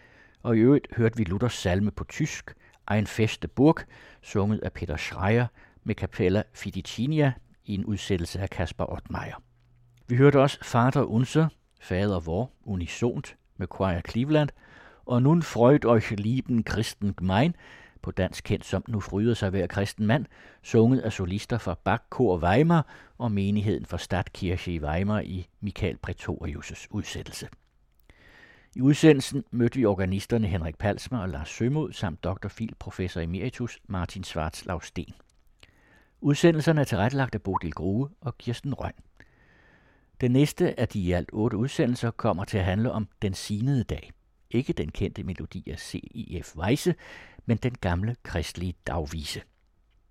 og 0.43 0.57
i 0.57 0.61
øvrigt 0.61 0.87
hørte 0.97 1.17
vi 1.17 1.25
Luthers 1.25 1.55
salme 1.55 1.91
på 1.91 2.05
tysk, 2.05 2.55
Ein 2.93 3.07
feste 3.07 3.49
Burg, 3.49 3.77
sunget 4.23 4.61
af 4.63 4.73
Peter 4.73 4.97
Schreier 4.97 5.47
med 5.85 5.95
Capella 5.95 6.43
Fidicinia 6.55 7.33
i 7.65 7.75
en 7.75 7.85
udsættelse 7.85 8.41
af 8.41 8.51
Kasper 8.51 8.93
Ottmeier. 8.93 9.43
Vi 10.09 10.17
hørte 10.17 10.41
også 10.41 10.59
Vater 10.73 11.03
Unser, 11.03 11.49
Fader 11.81 12.21
vor, 12.21 12.51
unisont 12.65 13.37
med 13.57 13.67
Choir 13.75 14.01
Cleveland, 14.11 14.49
og 15.07 15.23
nun 15.23 15.43
freut 15.43 15.85
euch 15.85 16.13
lieben 16.17 16.65
Christen 16.71 17.15
gemein, 17.19 17.57
på 18.05 18.11
dansk 18.11 18.45
kendt 18.45 18.65
som 18.65 18.85
Nu 18.89 19.01
fryder 19.01 19.35
sig 19.35 19.51
hver 19.51 19.67
kristen 19.67 20.07
mand, 20.07 20.27
sunget 20.63 21.01
af 21.01 21.13
solister 21.13 21.59
fra 21.59 21.79
Bakkor 21.85 22.39
Weimar 22.39 22.87
og 23.19 23.33
menigheden 23.33 23.87
for 23.87 23.97
Stadtkirche 23.97 24.73
i 24.73 24.81
Weimar 24.81 25.21
i 25.21 25.49
Michael 25.61 25.99
Pretorius' 26.07 26.87
udsættelse. 26.91 27.49
I 28.77 28.81
udsendelsen 28.81 29.45
mødte 29.51 29.79
vi 29.79 29.85
organisterne 29.85 30.47
Henrik 30.47 30.79
Palsmer 30.79 31.19
og 31.19 31.29
Lars 31.29 31.49
Sømod 31.49 31.93
samt 31.93 32.25
Dr. 32.25 32.49
Phil, 32.49 32.75
professor 32.79 33.21
emeritus 33.21 33.81
Martin 33.89 34.25
Svarts 34.25 34.67
Lausten. 34.67 35.15
Udsendelserne 36.21 36.81
er 36.81 36.85
tilrettelagt 36.85 37.35
af 37.35 37.43
Bodil 37.43 37.73
Grue 37.73 38.09
og 38.21 38.39
Kirsten 38.39 38.75
Røn. 38.75 38.93
Den 40.21 40.31
næste 40.31 40.81
af 40.81 40.89
de 40.89 41.01
i 41.01 41.13
alt 41.13 41.31
otte 41.33 41.57
udsendelser 41.57 42.11
kommer 42.11 42.45
til 42.45 42.59
at 42.59 42.65
handle 42.65 42.93
om 42.93 43.09
den 43.23 43.35
sinede 43.35 43.85
dag. 43.85 44.13
Ikke 44.51 44.73
den 44.73 44.91
kendte 44.91 45.23
melodi 45.23 45.71
af 45.71 45.79
C.I.F. 45.79 46.57
Weisse, 46.57 46.95
men 47.47 47.57
den 47.57 47.75
gamle 47.81 48.17
kristelige 48.23 48.75
dagvise. 48.87 49.43